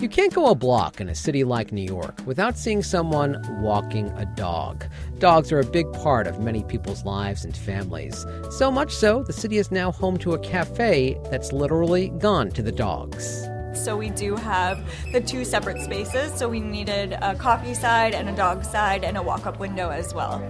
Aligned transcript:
You 0.00 0.08
can't 0.08 0.32
go 0.32 0.46
a 0.46 0.54
block 0.54 1.00
in 1.00 1.08
a 1.08 1.14
city 1.16 1.42
like 1.42 1.72
New 1.72 1.82
York 1.82 2.24
without 2.24 2.56
seeing 2.56 2.84
someone 2.84 3.44
walking 3.60 4.06
a 4.10 4.26
dog. 4.36 4.84
Dogs 5.18 5.50
are 5.50 5.58
a 5.58 5.64
big 5.64 5.92
part 5.92 6.28
of 6.28 6.38
many 6.38 6.62
people's 6.62 7.04
lives 7.04 7.44
and 7.44 7.56
families. 7.56 8.24
So 8.52 8.70
much 8.70 8.94
so, 8.94 9.24
the 9.24 9.32
city 9.32 9.56
is 9.56 9.72
now 9.72 9.90
home 9.90 10.16
to 10.18 10.34
a 10.34 10.38
cafe 10.38 11.18
that's 11.32 11.52
literally 11.52 12.10
gone 12.10 12.52
to 12.52 12.62
the 12.62 12.70
dogs. 12.70 13.48
So 13.74 13.96
we 13.96 14.10
do 14.10 14.36
have 14.36 14.88
the 15.12 15.20
two 15.20 15.44
separate 15.44 15.82
spaces. 15.82 16.32
So 16.32 16.48
we 16.48 16.60
needed 16.60 17.14
a 17.20 17.34
coffee 17.34 17.74
side 17.74 18.14
and 18.14 18.28
a 18.28 18.36
dog 18.36 18.64
side 18.64 19.02
and 19.02 19.16
a 19.16 19.22
walk 19.22 19.46
up 19.46 19.58
window 19.58 19.90
as 19.90 20.14
well. 20.14 20.40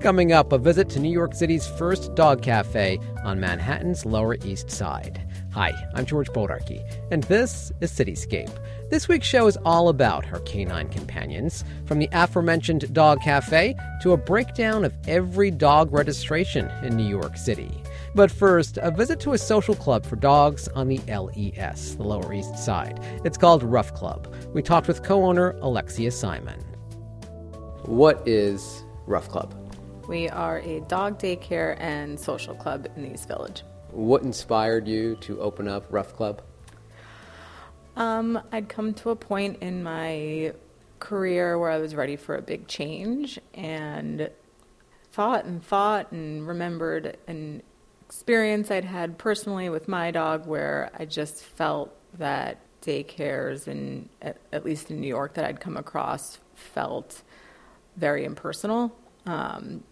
Coming 0.00 0.32
up, 0.32 0.52
a 0.52 0.58
visit 0.58 0.90
to 0.90 1.00
New 1.00 1.10
York 1.10 1.34
City's 1.34 1.66
first 1.66 2.14
dog 2.14 2.42
cafe 2.42 3.00
on 3.24 3.40
Manhattan's 3.40 4.04
Lower 4.04 4.36
East 4.44 4.70
Side. 4.70 5.26
Hi, 5.52 5.72
I'm 5.94 6.04
George 6.04 6.28
Bodarky, 6.28 6.84
and 7.10 7.22
this 7.24 7.72
is 7.80 7.90
Cityscape. 7.90 8.54
This 8.90 9.08
week's 9.08 9.26
show 9.26 9.46
is 9.46 9.56
all 9.64 9.88
about 9.88 10.26
her 10.26 10.40
canine 10.40 10.90
companions, 10.90 11.64
from 11.86 11.98
the 11.98 12.08
aforementioned 12.12 12.92
dog 12.92 13.22
cafe 13.22 13.74
to 14.02 14.12
a 14.12 14.18
breakdown 14.18 14.84
of 14.84 14.92
every 15.08 15.50
dog 15.50 15.90
registration 15.90 16.70
in 16.82 16.96
New 16.96 17.08
York 17.08 17.38
City. 17.38 17.82
But 18.14 18.30
first, 18.30 18.76
a 18.82 18.90
visit 18.90 19.20
to 19.20 19.32
a 19.32 19.38
social 19.38 19.74
club 19.74 20.04
for 20.04 20.16
dogs 20.16 20.68
on 20.68 20.86
the 20.86 20.98
LES, 21.08 21.94
the 21.94 22.04
Lower 22.04 22.30
East 22.34 22.58
Side. 22.58 23.00
It's 23.24 23.38
called 23.38 23.62
Ruff 23.62 23.94
Club. 23.94 24.32
We 24.52 24.60
talked 24.60 24.86
with 24.86 25.02
co 25.02 25.24
owner 25.24 25.56
Alexia 25.62 26.10
Simon. 26.10 26.60
What 27.86 28.22
is 28.28 28.84
Ruff 29.06 29.30
Club? 29.30 29.54
We 30.08 30.28
are 30.28 30.58
a 30.58 30.80
dog 30.80 31.18
daycare 31.18 31.80
and 31.80 32.20
social 32.20 32.54
club 32.54 32.86
in 32.96 33.02
the 33.02 33.14
East 33.14 33.26
Village. 33.28 33.62
What 33.98 34.22
inspired 34.22 34.86
you 34.86 35.16
to 35.22 35.40
open 35.40 35.66
up 35.66 35.86
Ruff 35.90 36.14
Club? 36.14 36.40
Um, 37.96 38.40
I'd 38.52 38.68
come 38.68 38.94
to 38.94 39.10
a 39.10 39.16
point 39.16 39.58
in 39.60 39.82
my 39.82 40.52
career 41.00 41.58
where 41.58 41.68
I 41.68 41.78
was 41.78 41.96
ready 41.96 42.14
for 42.14 42.36
a 42.36 42.40
big 42.40 42.68
change 42.68 43.40
and 43.54 44.30
thought 45.10 45.46
and 45.46 45.60
thought 45.60 46.12
and 46.12 46.46
remembered 46.46 47.18
an 47.26 47.64
experience 48.06 48.70
I'd 48.70 48.84
had 48.84 49.18
personally 49.18 49.68
with 49.68 49.88
my 49.88 50.12
dog 50.12 50.46
where 50.46 50.92
I 50.96 51.04
just 51.04 51.42
felt 51.42 51.92
that 52.18 52.60
daycares 52.82 53.66
and 53.66 54.08
at, 54.22 54.64
least 54.64 54.92
in 54.92 55.00
New 55.00 55.08
York 55.08 55.34
that 55.34 55.44
I'd 55.44 55.58
come 55.58 55.76
across 55.76 56.38
felt 56.54 57.22
very 57.96 58.24
impersonal. 58.24 58.96
Um, 59.26 59.82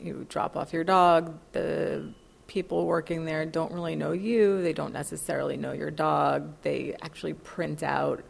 you 0.00 0.24
drop 0.30 0.56
off 0.56 0.72
your 0.72 0.84
dog, 0.84 1.38
the 1.52 2.14
people 2.52 2.84
working 2.84 3.24
there 3.24 3.46
don't 3.46 3.72
really 3.72 3.96
know 3.96 4.12
you, 4.12 4.60
they 4.60 4.74
don't 4.74 4.92
necessarily 4.92 5.56
know 5.56 5.72
your 5.72 5.90
dog. 5.90 6.52
They 6.60 6.94
actually 7.00 7.32
print 7.32 7.82
out 7.82 8.22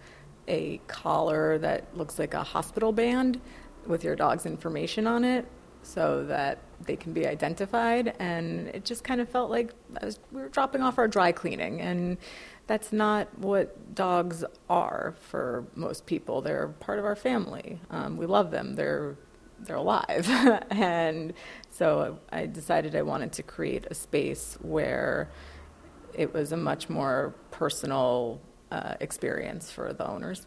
a 0.47 0.81
collar 0.87 1.59
that 1.59 1.97
looks 1.97 2.21
like 2.21 2.33
a 2.33 2.45
hospital 2.45 2.93
band 2.93 3.41
with 3.85 4.05
your 4.05 4.15
dog's 4.15 4.47
information 4.47 5.09
on 5.09 5.25
it 5.25 5.45
so 5.83 6.25
that 6.27 6.61
they 6.85 6.95
can 6.95 7.13
be 7.13 7.27
identified. 7.27 8.15
And 8.21 8.69
it 8.69 8.85
just 8.85 9.03
kind 9.03 9.21
of 9.21 9.29
felt 9.29 9.51
like 9.51 9.73
was, 10.01 10.21
we 10.31 10.41
were 10.41 10.49
dropping 10.49 10.83
off 10.83 10.99
our 10.99 11.09
dry 11.09 11.33
cleaning. 11.33 11.81
And 11.81 12.17
that's 12.69 12.93
not 12.93 13.27
what 13.41 13.97
dogs 13.97 14.45
are 14.71 15.17
for 15.19 15.65
most 15.75 16.07
people. 16.07 16.43
They're 16.43 16.69
part 16.69 17.01
of 17.01 17.05
our 17.05 17.17
family. 17.17 17.81
Um, 17.91 18.17
we 18.17 18.27
love 18.27 18.53
them. 18.53 18.77
They're 18.77 19.17
they're 19.67 19.77
alive. 19.77 20.29
and 20.71 21.33
so 21.71 22.19
I 22.31 22.47
decided 22.47 22.95
I 22.95 23.03
wanted 23.03 23.33
to 23.33 23.43
create 23.43 23.87
a 23.91 23.95
space 23.95 24.59
where 24.61 25.31
it 26.15 26.33
was 26.35 26.53
a 26.53 26.57
much 26.57 26.89
more 26.89 27.35
personal 27.51 28.41
uh, 28.71 28.95
experience 29.01 29.71
for 29.71 29.93
the 29.93 30.07
owners. 30.07 30.47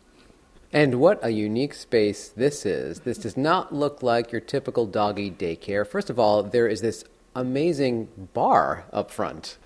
And 0.74 0.96
what 0.96 1.24
a 1.24 1.30
unique 1.30 1.74
space 1.74 2.30
this 2.30 2.66
is. 2.66 3.02
This 3.02 3.18
does 3.18 3.38
not 3.38 3.74
look 3.74 4.04
like 4.04 4.32
your 4.32 4.42
typical 4.42 4.86
doggy 4.86 5.32
daycare. 5.32 5.88
First 5.88 6.10
of 6.10 6.20
all, 6.20 6.44
there 6.44 6.68
is 6.68 6.82
this 6.82 7.06
amazing 7.36 8.10
bar 8.34 8.86
up 8.92 9.12
front. 9.12 9.58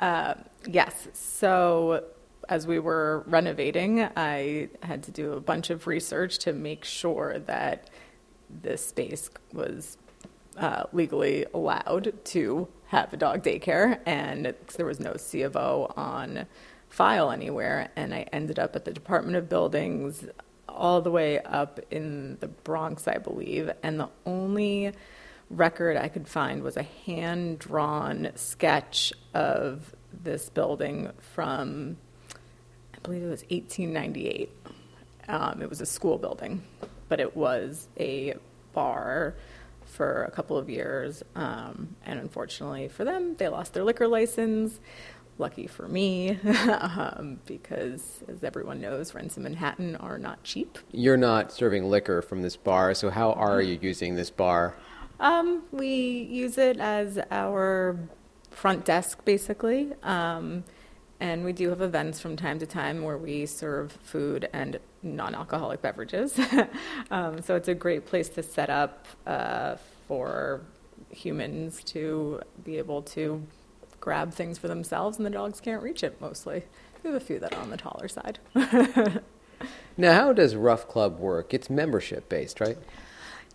Uh, 0.00 0.34
yes. 0.66 1.08
So 1.12 2.04
as 2.48 2.66
we 2.66 2.78
were 2.78 3.24
renovating, 3.26 4.02
I 4.16 4.68
had 4.82 5.02
to 5.04 5.10
do 5.10 5.32
a 5.32 5.40
bunch 5.40 5.70
of 5.70 5.86
research 5.86 6.38
to 6.38 6.52
make 6.52 6.84
sure 6.84 7.38
that 7.40 7.90
this 8.50 8.86
space 8.86 9.30
was 9.52 9.98
uh, 10.56 10.84
legally 10.92 11.46
allowed 11.54 12.12
to 12.24 12.68
have 12.86 13.12
a 13.12 13.16
dog 13.16 13.42
daycare, 13.42 14.00
and 14.06 14.54
there 14.76 14.86
was 14.86 15.00
no 15.00 15.16
C 15.16 15.42
of 15.42 15.56
O 15.56 15.92
on 15.96 16.46
file 16.88 17.30
anywhere. 17.30 17.90
And 17.96 18.14
I 18.14 18.22
ended 18.32 18.58
up 18.58 18.74
at 18.74 18.84
the 18.84 18.92
Department 18.92 19.36
of 19.36 19.48
Buildings, 19.48 20.24
all 20.68 21.00
the 21.00 21.10
way 21.10 21.40
up 21.40 21.80
in 21.90 22.38
the 22.40 22.48
Bronx, 22.48 23.08
I 23.08 23.18
believe, 23.18 23.70
and 23.82 23.98
the 23.98 24.08
only 24.26 24.92
record 25.50 25.96
I 25.96 26.08
could 26.08 26.28
find 26.28 26.62
was 26.62 26.76
a 26.76 26.82
hand 26.82 27.58
drawn 27.58 28.30
sketch 28.34 29.12
of 29.34 29.94
this 30.12 30.50
building 30.50 31.10
from, 31.34 31.96
I 32.94 32.98
believe 33.02 33.22
it 33.22 33.30
was 33.30 33.42
1898. 33.42 34.50
Um, 35.28 35.62
it 35.62 35.68
was 35.68 35.80
a 35.80 35.86
school 35.86 36.18
building 36.18 36.62
but 37.08 37.20
it 37.20 37.36
was 37.36 37.88
a 37.98 38.34
bar 38.72 39.34
for 39.84 40.24
a 40.24 40.30
couple 40.30 40.56
of 40.56 40.68
years. 40.68 41.22
Um, 41.34 41.96
and 42.04 42.20
unfortunately 42.20 42.88
for 42.88 43.04
them, 43.04 43.36
they 43.36 43.48
lost 43.48 43.74
their 43.74 43.84
liquor 43.84 44.08
license. 44.08 44.80
Lucky 45.40 45.68
for 45.68 45.86
me, 45.86 46.30
um, 46.80 47.38
because 47.46 48.24
as 48.26 48.42
everyone 48.42 48.80
knows, 48.80 49.14
rents 49.14 49.36
in 49.36 49.44
Manhattan 49.44 49.94
are 49.96 50.18
not 50.18 50.42
cheap. 50.42 50.78
You're 50.90 51.16
not 51.16 51.52
serving 51.52 51.88
liquor 51.88 52.22
from 52.22 52.42
this 52.42 52.56
bar, 52.56 52.92
so 52.92 53.08
how 53.08 53.32
are 53.34 53.62
you 53.62 53.78
using 53.80 54.16
this 54.16 54.30
bar? 54.30 54.74
Um, 55.20 55.62
we 55.70 55.88
use 56.28 56.58
it 56.58 56.80
as 56.80 57.20
our 57.30 57.96
front 58.50 58.84
desk, 58.84 59.24
basically. 59.24 59.92
Um, 60.02 60.64
and 61.20 61.44
we 61.44 61.52
do 61.52 61.68
have 61.70 61.80
events 61.80 62.20
from 62.20 62.36
time 62.36 62.58
to 62.58 62.66
time 62.66 63.02
where 63.02 63.18
we 63.18 63.46
serve 63.46 63.92
food 64.02 64.48
and 64.52 64.78
non 65.02 65.34
alcoholic 65.34 65.82
beverages. 65.82 66.38
um, 67.10 67.40
so 67.42 67.56
it's 67.56 67.68
a 67.68 67.74
great 67.74 68.06
place 68.06 68.28
to 68.30 68.42
set 68.42 68.70
up 68.70 69.06
uh, 69.26 69.76
for 70.06 70.62
humans 71.10 71.82
to 71.84 72.40
be 72.64 72.78
able 72.78 73.02
to 73.02 73.42
grab 74.00 74.32
things 74.32 74.58
for 74.58 74.68
themselves, 74.68 75.16
and 75.16 75.26
the 75.26 75.30
dogs 75.30 75.60
can't 75.60 75.82
reach 75.82 76.02
it 76.02 76.20
mostly. 76.20 76.64
We 77.02 77.10
have 77.10 77.20
a 77.20 77.24
few 77.24 77.38
that 77.38 77.54
are 77.54 77.60
on 77.60 77.70
the 77.70 77.76
taller 77.76 78.08
side. 78.08 78.38
now, 79.96 80.14
how 80.14 80.32
does 80.32 80.56
Ruff 80.56 80.88
Club 80.88 81.18
work? 81.18 81.54
It's 81.54 81.70
membership 81.70 82.28
based, 82.28 82.60
right? 82.60 82.78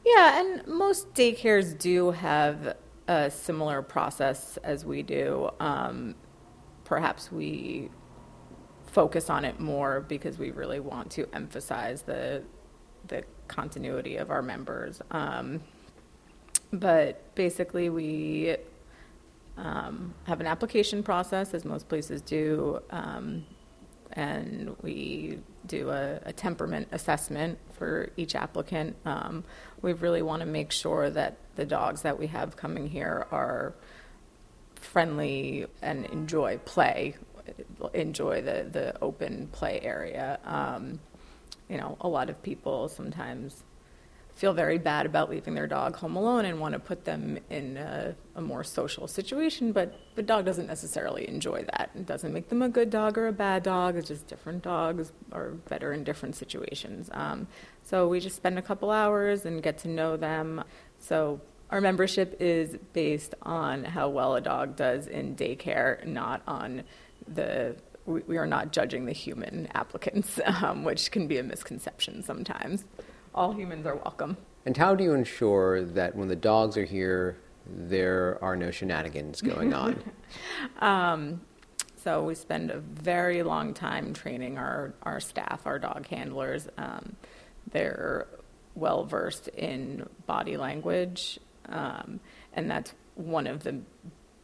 Yeah, 0.06 0.40
and 0.40 0.68
most 0.68 1.14
daycares 1.14 1.78
do 1.78 2.12
have 2.12 2.76
a 3.08 3.32
similar 3.32 3.82
process 3.82 4.58
as 4.64 4.86
we 4.86 5.02
do. 5.02 5.50
Um, 5.60 6.16
perhaps 6.84 7.32
we 7.32 7.90
focus 8.94 9.30
on 9.30 9.44
it 9.44 9.60
more 9.60 10.02
because 10.02 10.38
we 10.38 10.52
really 10.52 10.80
want 10.80 11.12
to 11.12 11.28
emphasize 11.34 12.04
the 12.04 12.44
the 13.08 13.24
continuity 13.48 14.16
of 14.16 14.32
our 14.32 14.42
members. 14.42 15.02
Um, 15.12 15.62
but 16.72 17.36
basically, 17.36 17.90
we 17.90 18.56
um, 19.58 20.14
have 20.24 20.40
an 20.40 20.48
application 20.48 21.04
process, 21.04 21.54
as 21.54 21.66
most 21.66 21.90
places 21.90 22.22
do, 22.22 22.82
um, 22.92 23.46
and 24.14 24.76
we 24.82 25.40
do 25.68 25.90
a, 25.90 26.20
a, 26.26 26.34
temperament 26.34 26.88
assessment 26.92 27.58
for 27.74 28.10
each 28.16 28.36
applicant. 28.36 28.96
Um, 29.06 29.44
we 29.82 29.94
really 29.94 30.22
want 30.22 30.42
to 30.42 30.46
make 30.46 30.72
sure 30.72 31.10
that 31.10 31.38
the 31.56 31.66
dogs 31.66 32.02
that 32.04 32.18
we 32.18 32.28
have 32.28 32.56
coming 32.56 32.88
here 32.88 33.28
are 33.32 33.74
friendly 34.76 35.68
and 35.82 36.06
enjoy 36.08 36.58
play, 36.60 37.16
enjoy 37.90 38.42
the, 38.42 38.68
the 38.72 39.02
open 39.02 39.48
play 39.52 39.80
area. 39.82 40.40
Um, 40.46 41.00
you 41.70 41.78
know, 41.78 41.98
a 42.02 42.08
lot 42.08 42.30
of 42.30 42.42
people 42.44 42.88
sometimes 42.90 43.64
feel 44.36 44.54
very 44.54 44.78
bad 44.78 45.06
about 45.06 45.30
leaving 45.30 45.54
their 45.54 45.68
dog 45.68 45.96
home 45.96 46.16
alone 46.16 46.46
and 46.46 46.60
want 46.60 46.74
to 46.74 46.80
put 46.80 47.06
them 47.06 47.38
in 47.50 47.78
a, 47.78 48.16
a, 48.36 48.42
more 48.42 48.64
social 48.64 49.08
situation, 49.08 49.72
but 49.72 49.94
the 50.16 50.24
dog 50.24 50.44
doesn't 50.44 50.66
necessarily 50.66 51.28
enjoy 51.30 51.64
that. 51.64 51.92
It 51.94 52.08
doesn't 52.08 52.34
make 52.34 52.50
them 52.50 52.62
a 52.62 52.70
good 52.70 52.90
dog 52.90 53.18
or 53.18 53.28
a 53.28 53.32
bad 53.32 53.64
dog. 53.64 53.96
It's 53.96 54.08
just 54.08 54.28
different 54.28 54.64
dogs 54.64 55.12
are 55.32 55.52
better 55.52 55.94
in 55.94 56.04
different 56.04 56.36
situations. 56.36 57.10
Um, 57.14 57.48
so 57.84 58.08
we 58.08 58.20
just 58.20 58.36
spend 58.36 58.58
a 58.58 58.62
couple 58.62 58.90
hours 58.90 59.46
and 59.46 59.62
get 59.62 59.78
to 59.80 59.88
know 59.88 60.18
them. 60.18 60.64
So 60.98 61.40
our 61.70 61.80
membership 61.80 62.38
is 62.40 62.78
based 62.94 63.36
on 63.44 63.84
how 63.84 64.10
well 64.10 64.36
a 64.36 64.42
dog 64.42 64.76
does 64.76 65.08
in 65.08 65.36
daycare, 65.36 66.06
not 66.06 66.42
on 66.48 66.84
the. 67.28 67.76
We, 68.06 68.22
we 68.28 68.38
are 68.38 68.46
not 68.46 68.74
judging 68.74 69.06
the 69.06 69.14
human 69.14 69.70
applicants, 69.74 70.40
um, 70.46 70.84
which 70.84 71.10
can 71.12 71.28
be 71.28 71.38
a 71.38 71.44
misconception 71.44 72.22
sometimes. 72.24 72.84
All 73.34 73.54
humans 73.54 73.86
are 73.86 73.96
welcome. 73.96 74.36
And 74.66 74.76
how 74.76 74.94
do 74.96 75.04
you 75.04 75.14
ensure 75.14 75.84
that 75.84 76.16
when 76.16 76.28
the 76.28 76.36
dogs 76.36 76.76
are 76.78 76.84
here, 76.86 77.38
there 77.66 78.38
are 78.42 78.56
no 78.58 78.72
shenanigans 78.72 79.42
going 79.42 79.74
on? 79.84 80.04
um, 80.80 81.42
So 82.04 82.24
we 82.26 82.36
spend 82.36 82.72
a 82.72 82.80
very 82.80 83.44
long 83.44 83.74
time 83.74 84.14
training 84.14 84.58
our, 84.58 84.94
our 85.04 85.22
staff, 85.22 85.66
our 85.66 85.80
dog 85.80 86.06
handlers. 86.08 86.68
Um, 86.78 87.16
they're 87.72 88.28
well 88.76 89.06
versed 89.06 89.48
in 89.48 90.08
body 90.26 90.58
language, 90.58 91.40
um, 91.70 92.20
and 92.54 92.70
that's 92.70 92.94
one 93.16 93.48
of 93.48 93.64
the 93.64 93.80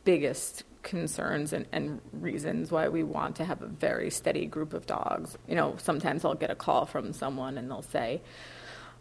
biggest 0.05 0.63
concerns 0.89 1.53
and, 1.53 1.65
and, 1.71 2.01
reasons 2.11 2.71
why 2.71 2.89
we 2.89 3.03
want 3.03 3.35
to 3.35 3.45
have 3.45 3.61
a 3.61 3.67
very 3.67 4.09
steady 4.09 4.45
group 4.45 4.73
of 4.73 4.85
dogs. 4.85 5.37
You 5.47 5.55
know, 5.55 5.75
sometimes 5.77 6.25
I'll 6.25 6.33
get 6.33 6.49
a 6.49 6.55
call 6.55 6.85
from 6.85 7.13
someone 7.13 7.57
and 7.57 7.69
they'll 7.69 7.81
say, 7.81 8.21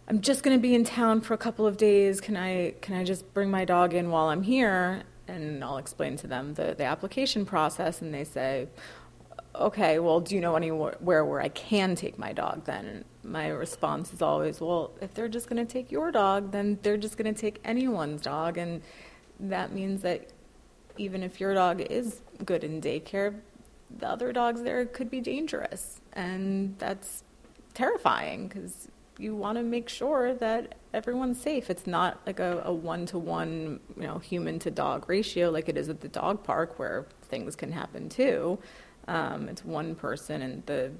I'm 0.06 0.20
just 0.20 0.42
going 0.42 0.56
to 0.56 0.60
be 0.60 0.74
in 0.74 0.84
town 0.84 1.22
for 1.22 1.34
a 1.34 1.38
couple 1.38 1.66
of 1.66 1.76
days. 1.76 2.20
Can 2.20 2.36
I 2.36 2.74
can 2.82 2.94
I 2.94 3.04
just 3.04 3.32
bring 3.34 3.50
my 3.50 3.64
dog 3.64 3.94
in 3.94 4.10
while 4.10 4.28
I'm 4.28 4.42
here? 4.42 5.02
And 5.26 5.64
I'll 5.64 5.78
explain 5.78 6.16
to 6.18 6.26
them 6.26 6.54
the, 6.54 6.74
the 6.76 6.84
application 6.84 7.44
process, 7.44 8.00
and 8.00 8.14
they 8.14 8.24
say, 8.24 8.68
okay, 9.54 9.98
well, 9.98 10.20
do 10.20 10.34
you 10.34 10.40
know 10.40 10.56
anywhere 10.56 10.96
where 11.24 11.40
I 11.40 11.48
can 11.48 11.94
take 11.94 12.18
my 12.18 12.32
dog 12.32 12.64
then? 12.64 12.86
And 12.86 13.04
my 13.22 13.48
response 13.48 14.12
is 14.12 14.22
always, 14.22 14.60
well, 14.60 14.92
if 15.00 15.12
they're 15.14 15.28
just 15.28 15.48
going 15.48 15.64
to 15.66 15.70
take 15.70 15.90
your 15.90 16.10
dog, 16.10 16.52
then 16.52 16.78
they're 16.82 16.96
just 16.96 17.18
going 17.18 17.32
to 17.34 17.38
take 17.38 17.60
anyone's 17.64 18.22
dog. 18.22 18.56
And 18.56 18.80
that 19.40 19.72
means 19.72 20.02
that 20.02 20.30
even 20.98 21.22
if 21.22 21.40
your 21.40 21.54
dog 21.54 21.80
is 21.80 22.20
good 22.44 22.64
in 22.64 22.80
daycare, 22.80 23.40
the 23.98 24.08
other 24.08 24.32
dogs 24.32 24.62
there 24.62 24.84
could 24.84 25.10
be 25.10 25.20
dangerous. 25.20 26.00
And 26.12 26.76
that's 26.78 27.24
terrifying 27.74 28.48
because 28.48 28.88
you 29.18 29.34
want 29.34 29.58
to 29.58 29.64
make 29.64 29.88
sure 29.88 30.34
that 30.34 30.76
everyone's 30.94 31.40
safe. 31.40 31.70
It's 31.70 31.86
not 31.86 32.20
like 32.26 32.40
a 32.40 32.72
one 32.72 33.06
to 33.06 33.18
one, 33.18 33.80
you 33.96 34.04
know, 34.04 34.18
human 34.18 34.58
to 34.60 34.70
dog 34.70 35.08
ratio 35.08 35.50
like 35.50 35.68
it 35.68 35.76
is 35.76 35.88
at 35.88 36.00
the 36.00 36.08
dog 36.08 36.44
park 36.44 36.78
where 36.78 37.06
things 37.22 37.56
can 37.56 37.72
happen 37.72 38.08
too. 38.08 38.58
Um, 39.08 39.48
it's 39.48 39.64
one 39.64 39.94
person, 39.94 40.42
and 40.42 40.64
the 40.66 40.92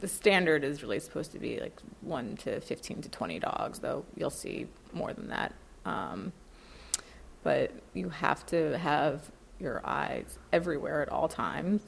the 0.00 0.06
standard 0.06 0.62
is 0.62 0.82
really 0.82 1.00
supposed 1.00 1.32
to 1.32 1.38
be 1.38 1.58
like 1.58 1.80
one 2.02 2.36
to 2.38 2.60
fifteen 2.60 3.00
to 3.02 3.08
twenty 3.08 3.38
dogs, 3.38 3.80
though 3.80 4.04
you'll 4.16 4.30
see 4.30 4.66
more 4.92 5.12
than 5.12 5.28
that. 5.28 5.54
Um, 5.84 6.32
but 7.42 7.72
you 7.94 8.08
have 8.08 8.44
to 8.46 8.78
have 8.78 9.30
your 9.58 9.80
eyes 9.84 10.38
everywhere 10.52 11.02
at 11.02 11.08
all 11.08 11.28
times. 11.28 11.82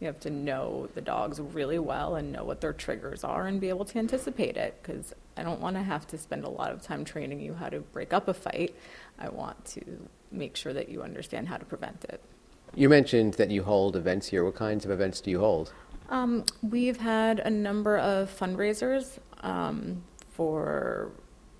You 0.00 0.06
have 0.06 0.20
to 0.20 0.30
know 0.30 0.88
the 0.94 1.00
dogs 1.00 1.40
really 1.40 1.78
well 1.78 2.14
and 2.14 2.30
know 2.30 2.44
what 2.44 2.60
their 2.60 2.72
triggers 2.72 3.24
are 3.24 3.46
and 3.46 3.60
be 3.60 3.68
able 3.68 3.84
to 3.86 3.98
anticipate 3.98 4.56
it 4.56 4.78
because 4.80 5.12
I 5.36 5.42
don't 5.42 5.60
want 5.60 5.76
to 5.76 5.82
have 5.82 6.06
to 6.08 6.18
spend 6.18 6.44
a 6.44 6.48
lot 6.48 6.70
of 6.70 6.82
time 6.82 7.04
training 7.04 7.40
you 7.40 7.54
how 7.54 7.68
to 7.68 7.80
break 7.80 8.12
up 8.12 8.28
a 8.28 8.34
fight. 8.34 8.76
I 9.18 9.28
want 9.28 9.64
to 9.66 10.08
make 10.30 10.56
sure 10.56 10.72
that 10.72 10.88
you 10.88 11.02
understand 11.02 11.48
how 11.48 11.56
to 11.56 11.64
prevent 11.64 12.04
it. 12.04 12.22
You 12.74 12.88
mentioned 12.88 13.34
that 13.34 13.50
you 13.50 13.64
hold 13.64 13.96
events 13.96 14.28
here. 14.28 14.44
What 14.44 14.54
kinds 14.54 14.84
of 14.84 14.90
events 14.90 15.20
do 15.20 15.30
you 15.30 15.40
hold? 15.40 15.72
Um, 16.10 16.44
we've 16.62 16.98
had 16.98 17.40
a 17.40 17.50
number 17.50 17.98
of 17.98 18.30
fundraisers 18.30 19.18
um, 19.40 20.04
for 20.30 21.10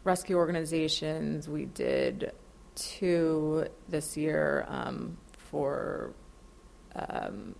rescue 0.04 0.36
organizations. 0.36 1.48
We 1.48 1.66
did 1.66 2.32
two 2.78 3.66
this 3.88 4.16
year 4.16 4.64
um, 4.68 5.16
for 5.50 6.12
um, 6.94 7.54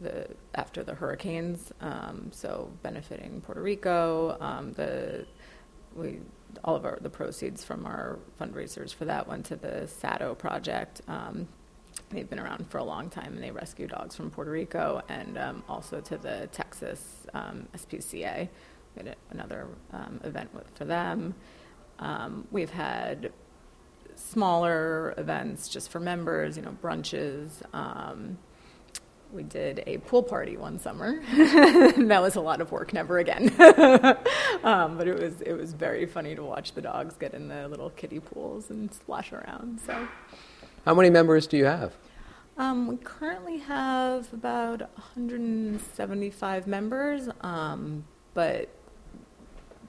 the 0.00 0.28
after 0.54 0.82
the 0.82 0.94
hurricanes, 0.94 1.72
um, 1.80 2.30
so 2.32 2.70
benefiting 2.82 3.40
Puerto 3.40 3.60
Rico. 3.60 4.36
Um, 4.40 4.72
the 4.72 5.26
we 5.94 6.20
all 6.64 6.76
of 6.76 6.84
our 6.84 6.98
the 7.00 7.10
proceeds 7.10 7.64
from 7.64 7.86
our 7.86 8.18
fundraisers 8.40 8.94
for 8.94 9.04
that 9.04 9.26
went 9.28 9.46
to 9.46 9.56
the 9.56 9.86
Sato 9.86 10.34
project. 10.34 11.02
Um, 11.08 11.48
they've 12.10 12.28
been 12.28 12.40
around 12.40 12.70
for 12.70 12.78
a 12.78 12.84
long 12.84 13.10
time, 13.10 13.34
and 13.34 13.42
they 13.42 13.50
rescue 13.50 13.86
dogs 13.86 14.16
from 14.16 14.30
Puerto 14.30 14.50
Rico, 14.50 15.02
and 15.08 15.36
um, 15.36 15.62
also 15.68 16.00
to 16.00 16.16
the 16.16 16.48
Texas 16.52 17.26
um, 17.34 17.68
SPCA. 17.76 18.48
We 18.96 19.04
had 19.04 19.16
another 19.30 19.68
um, 19.92 20.20
event 20.24 20.52
with, 20.54 20.68
for 20.74 20.84
them. 20.84 21.34
we've 22.50 22.70
had 22.70 23.32
smaller 24.20 25.14
events 25.16 25.68
just 25.68 25.90
for 25.90 26.00
members, 26.00 26.56
you 26.56 26.62
know, 26.62 26.76
brunches. 26.82 27.62
Um, 27.74 28.38
we 29.32 29.42
did 29.44 29.82
a 29.86 29.98
pool 29.98 30.22
party 30.22 30.56
one 30.56 30.78
summer. 30.78 31.20
that 31.36 32.18
was 32.20 32.36
a 32.36 32.40
lot 32.40 32.60
of 32.60 32.72
work. 32.72 32.92
Never 32.92 33.18
again. 33.18 33.48
um, 34.64 34.98
but 34.98 35.06
it 35.06 35.18
was 35.18 35.40
it 35.40 35.52
was 35.52 35.72
very 35.72 36.06
funny 36.06 36.34
to 36.34 36.42
watch 36.42 36.72
the 36.72 36.82
dogs 36.82 37.14
get 37.14 37.34
in 37.34 37.48
the 37.48 37.68
little 37.68 37.90
kiddie 37.90 38.20
pools 38.20 38.70
and 38.70 38.92
splash 38.92 39.32
around. 39.32 39.80
So, 39.86 40.08
how 40.84 40.94
many 40.94 41.10
members 41.10 41.46
do 41.46 41.56
you 41.56 41.66
have? 41.66 41.94
Um, 42.58 42.88
we 42.88 42.96
currently 42.96 43.58
have 43.58 44.32
about 44.34 44.80
175 44.80 46.66
members, 46.66 47.28
um, 47.40 48.04
but 48.34 48.68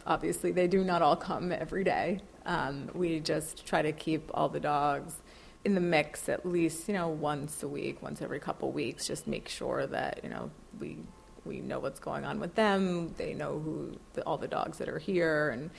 obviously 0.05 0.51
they 0.51 0.67
do 0.67 0.83
not 0.83 1.01
all 1.01 1.15
come 1.15 1.51
every 1.51 1.83
day. 1.83 2.21
Um, 2.45 2.89
we 2.93 3.19
just 3.19 3.65
try 3.65 3.81
to 3.81 3.91
keep 3.91 4.29
all 4.33 4.49
the 4.49 4.59
dogs 4.59 5.15
in 5.63 5.75
the 5.75 5.81
mix 5.81 6.27
at 6.27 6.43
least 6.43 6.87
you 6.87 6.93
know 6.93 7.07
once 7.07 7.61
a 7.61 7.67
week, 7.67 8.01
once 8.01 8.21
every 8.21 8.39
couple 8.39 8.71
weeks. 8.71 9.07
Just 9.07 9.27
make 9.27 9.47
sure 9.47 9.85
that 9.87 10.21
you 10.23 10.29
know 10.29 10.51
we 10.79 10.97
we 11.45 11.59
know 11.59 11.79
what's 11.79 11.99
going 11.99 12.25
on 12.25 12.39
with 12.39 12.55
them. 12.55 13.13
They 13.17 13.33
know 13.33 13.59
who 13.59 13.97
the, 14.13 14.23
all 14.23 14.37
the 14.37 14.47
dogs 14.47 14.77
that 14.79 14.89
are 14.89 14.99
here, 14.99 15.49
and 15.49 15.69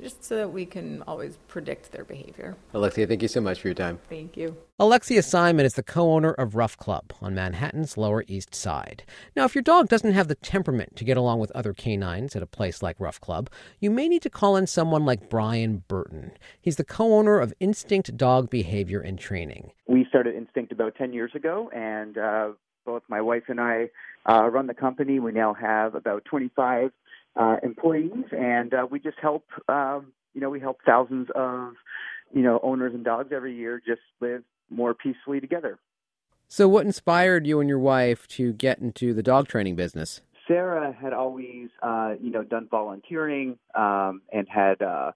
just 0.00 0.24
so 0.24 0.36
that 0.36 0.52
we 0.52 0.66
can 0.66 1.02
always 1.06 1.38
predict 1.48 1.92
their 1.92 2.04
behavior. 2.04 2.56
Alexia, 2.74 3.06
thank 3.06 3.22
you 3.22 3.28
so 3.28 3.40
much 3.40 3.60
for 3.60 3.68
your 3.68 3.74
time. 3.74 3.98
Thank 4.08 4.36
you. 4.36 4.56
Alexia 4.78 5.22
Simon 5.22 5.64
is 5.64 5.74
the 5.74 5.82
co 5.82 6.12
owner 6.12 6.32
of 6.32 6.54
Ruff 6.54 6.76
Club 6.76 7.12
on 7.22 7.34
Manhattan's 7.34 7.96
Lower 7.96 8.24
East 8.28 8.54
Side. 8.54 9.04
Now, 9.34 9.44
if 9.44 9.54
your 9.54 9.62
dog 9.62 9.88
doesn't 9.88 10.12
have 10.12 10.28
the 10.28 10.34
temperament 10.34 10.96
to 10.96 11.04
get 11.04 11.16
along 11.16 11.38
with 11.38 11.50
other 11.52 11.72
canines 11.72 12.36
at 12.36 12.42
a 12.42 12.46
place 12.46 12.82
like 12.82 13.00
Ruff 13.00 13.20
Club, 13.20 13.48
you 13.80 13.90
may 13.90 14.08
need 14.08 14.22
to 14.22 14.30
call 14.30 14.56
in 14.56 14.66
someone 14.66 15.06
like 15.06 15.30
Brian 15.30 15.84
Burton. 15.88 16.32
He's 16.60 16.76
the 16.76 16.84
co 16.84 17.14
owner 17.14 17.38
of 17.38 17.54
Instinct 17.60 18.16
Dog 18.16 18.50
Behavior 18.50 19.00
and 19.00 19.18
Training. 19.18 19.72
We 19.86 20.04
started 20.08 20.34
Instinct 20.34 20.72
about 20.72 20.94
10 20.96 21.12
years 21.12 21.32
ago, 21.34 21.70
and 21.74 22.18
uh, 22.18 22.48
both 22.84 23.02
my 23.08 23.20
wife 23.20 23.44
and 23.48 23.60
I 23.60 23.88
uh, 24.28 24.48
run 24.50 24.66
the 24.66 24.74
company. 24.74 25.18
We 25.20 25.32
now 25.32 25.54
have 25.54 25.94
about 25.94 26.24
25 26.24 26.90
uh, 27.36 27.56
employees, 27.62 28.24
and 28.32 28.72
uh, 28.74 28.86
we 28.90 28.98
just 29.00 29.18
help. 29.20 29.44
Um, 29.68 30.12
you 30.34 30.40
know, 30.40 30.50
we 30.50 30.60
help 30.60 30.80
thousands 30.84 31.28
of 31.34 31.74
you 32.32 32.42
know 32.42 32.60
owners 32.62 32.94
and 32.94 33.04
dogs 33.04 33.30
every 33.32 33.54
year 33.54 33.80
just 33.86 34.02
live 34.20 34.42
more 34.70 34.94
peacefully 34.94 35.40
together. 35.40 35.78
So, 36.48 36.68
what 36.68 36.86
inspired 36.86 37.46
you 37.46 37.60
and 37.60 37.68
your 37.68 37.78
wife 37.78 38.26
to 38.28 38.52
get 38.52 38.78
into 38.78 39.12
the 39.12 39.22
dog 39.22 39.48
training 39.48 39.76
business? 39.76 40.20
Sarah 40.46 40.92
had 40.92 41.12
always, 41.12 41.68
uh, 41.82 42.14
you 42.20 42.30
know, 42.30 42.44
done 42.44 42.68
volunteering 42.70 43.58
um, 43.74 44.22
and 44.32 44.46
had, 44.48 44.80
uh, 44.80 45.10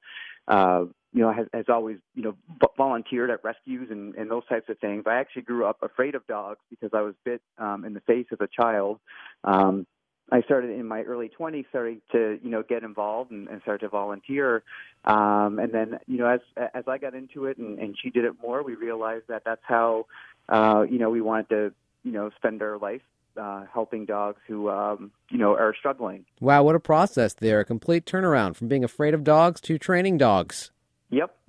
uh, 0.49 0.85
you 1.12 1.23
know, 1.23 1.33
has, 1.33 1.47
has 1.54 1.66
always, 1.68 1.99
you 2.16 2.23
know, 2.23 2.37
volunteered 2.76 3.30
at 3.30 3.44
rescues 3.44 3.88
and, 3.92 4.16
and 4.16 4.28
those 4.28 4.44
types 4.49 4.68
of 4.68 4.78
things. 4.80 5.04
I 5.06 5.21
actually 5.21 5.42
grew 5.42 5.66
up 5.66 5.78
afraid 5.83 6.16
of 6.16 6.26
dogs 6.26 6.59
because 6.68 6.90
I 6.92 7.02
was 7.02 7.14
bit 7.25 7.42
um, 7.59 7.85
in 7.85 7.94
the 7.94 8.00
face 8.00 8.26
as 8.33 8.38
a 8.40 8.49
child. 8.49 8.99
Um, 9.44 9.87
I 10.32 10.42
started 10.42 10.70
in 10.70 10.87
my 10.87 11.02
early 11.02 11.28
20s, 11.28 11.66
starting 11.70 12.00
to 12.12 12.38
you 12.42 12.50
know 12.50 12.62
get 12.62 12.82
involved 12.82 13.30
and, 13.30 13.49
and 13.49 13.60
start 13.62 13.80
to 13.80 13.88
volunteer, 13.88 14.62
um, 15.04 15.58
and 15.58 15.72
then 15.72 15.99
you 16.06 16.18
know 16.18 16.26
as 16.26 16.40
as 16.75 16.84
I 16.87 16.99
got 16.99 17.14
into 17.14 17.46
it 17.46 17.58
and, 17.58 17.78
and 17.78 17.96
she 18.00 18.10
did 18.10 18.25
it 18.25 18.34
more, 18.42 18.62
we 18.62 18.75
realized 18.75 19.25
that 19.28 19.42
that's 19.44 19.62
how 19.64 20.06
uh, 20.49 20.84
you 20.88 20.99
know 20.99 21.10
we 21.10 21.20
wanted 21.20 21.49
to 21.50 21.72
you 22.04 22.12
know 22.12 22.30
spend 22.37 22.62
our 22.62 22.78
life 22.78 23.02
uh, 23.37 23.64
helping 23.72 24.06
dogs 24.06 24.40
who 24.46 24.70
um, 24.70 25.10
you 25.30 25.38
know 25.38 25.54
are 25.54 25.75
struggling. 25.78 26.25
Wow, 26.40 26.62
what 26.62 26.75
a 26.75 26.80
process 26.80 27.34
there! 27.34 27.60
A 27.60 27.64
complete 27.64 28.04
turnaround 28.06 28.56
from 28.56 28.68
being 28.68 28.84
afraid 28.84 29.14
of 29.14 29.25
dogs 29.25 29.60
to 29.62 29.78
training 29.78 30.18
dogs. 30.18 30.70
Yep. 31.10 31.37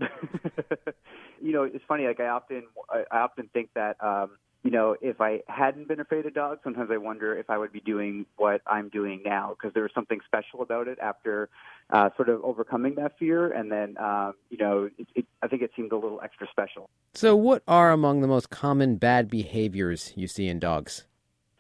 you 1.41 1.51
know, 1.51 1.63
it's 1.63 1.83
funny. 1.87 2.07
Like 2.07 2.19
I 2.19 2.29
often 2.29 2.63
I 2.89 3.05
often 3.11 3.49
think 3.53 3.69
that. 3.75 3.97
Um, 4.03 4.31
you 4.63 4.69
know, 4.69 4.95
if 5.01 5.19
I 5.19 5.41
hadn't 5.47 5.87
been 5.87 5.99
afraid 5.99 6.25
of 6.27 6.35
dogs, 6.35 6.59
sometimes 6.63 6.89
I 6.91 6.97
wonder 6.97 7.35
if 7.35 7.49
I 7.49 7.57
would 7.57 7.71
be 7.71 7.79
doing 7.79 8.27
what 8.37 8.61
I'm 8.67 8.89
doing 8.89 9.21
now 9.25 9.55
because 9.57 9.73
there 9.73 9.81
was 9.81 9.91
something 9.95 10.19
special 10.25 10.61
about 10.61 10.87
it 10.87 10.99
after 11.01 11.49
uh, 11.89 12.09
sort 12.15 12.29
of 12.29 12.43
overcoming 12.43 12.95
that 12.95 13.17
fear. 13.17 13.51
And 13.51 13.71
then, 13.71 13.97
um, 13.97 14.33
you 14.51 14.57
know, 14.57 14.89
it, 14.99 15.07
it, 15.15 15.25
I 15.41 15.47
think 15.47 15.63
it 15.63 15.71
seemed 15.75 15.91
a 15.91 15.95
little 15.95 16.21
extra 16.23 16.47
special. 16.51 16.89
So, 17.15 17.35
what 17.35 17.63
are 17.67 17.91
among 17.91 18.21
the 18.21 18.27
most 18.27 18.51
common 18.51 18.97
bad 18.97 19.29
behaviors 19.29 20.13
you 20.15 20.27
see 20.27 20.47
in 20.47 20.59
dogs? 20.59 21.05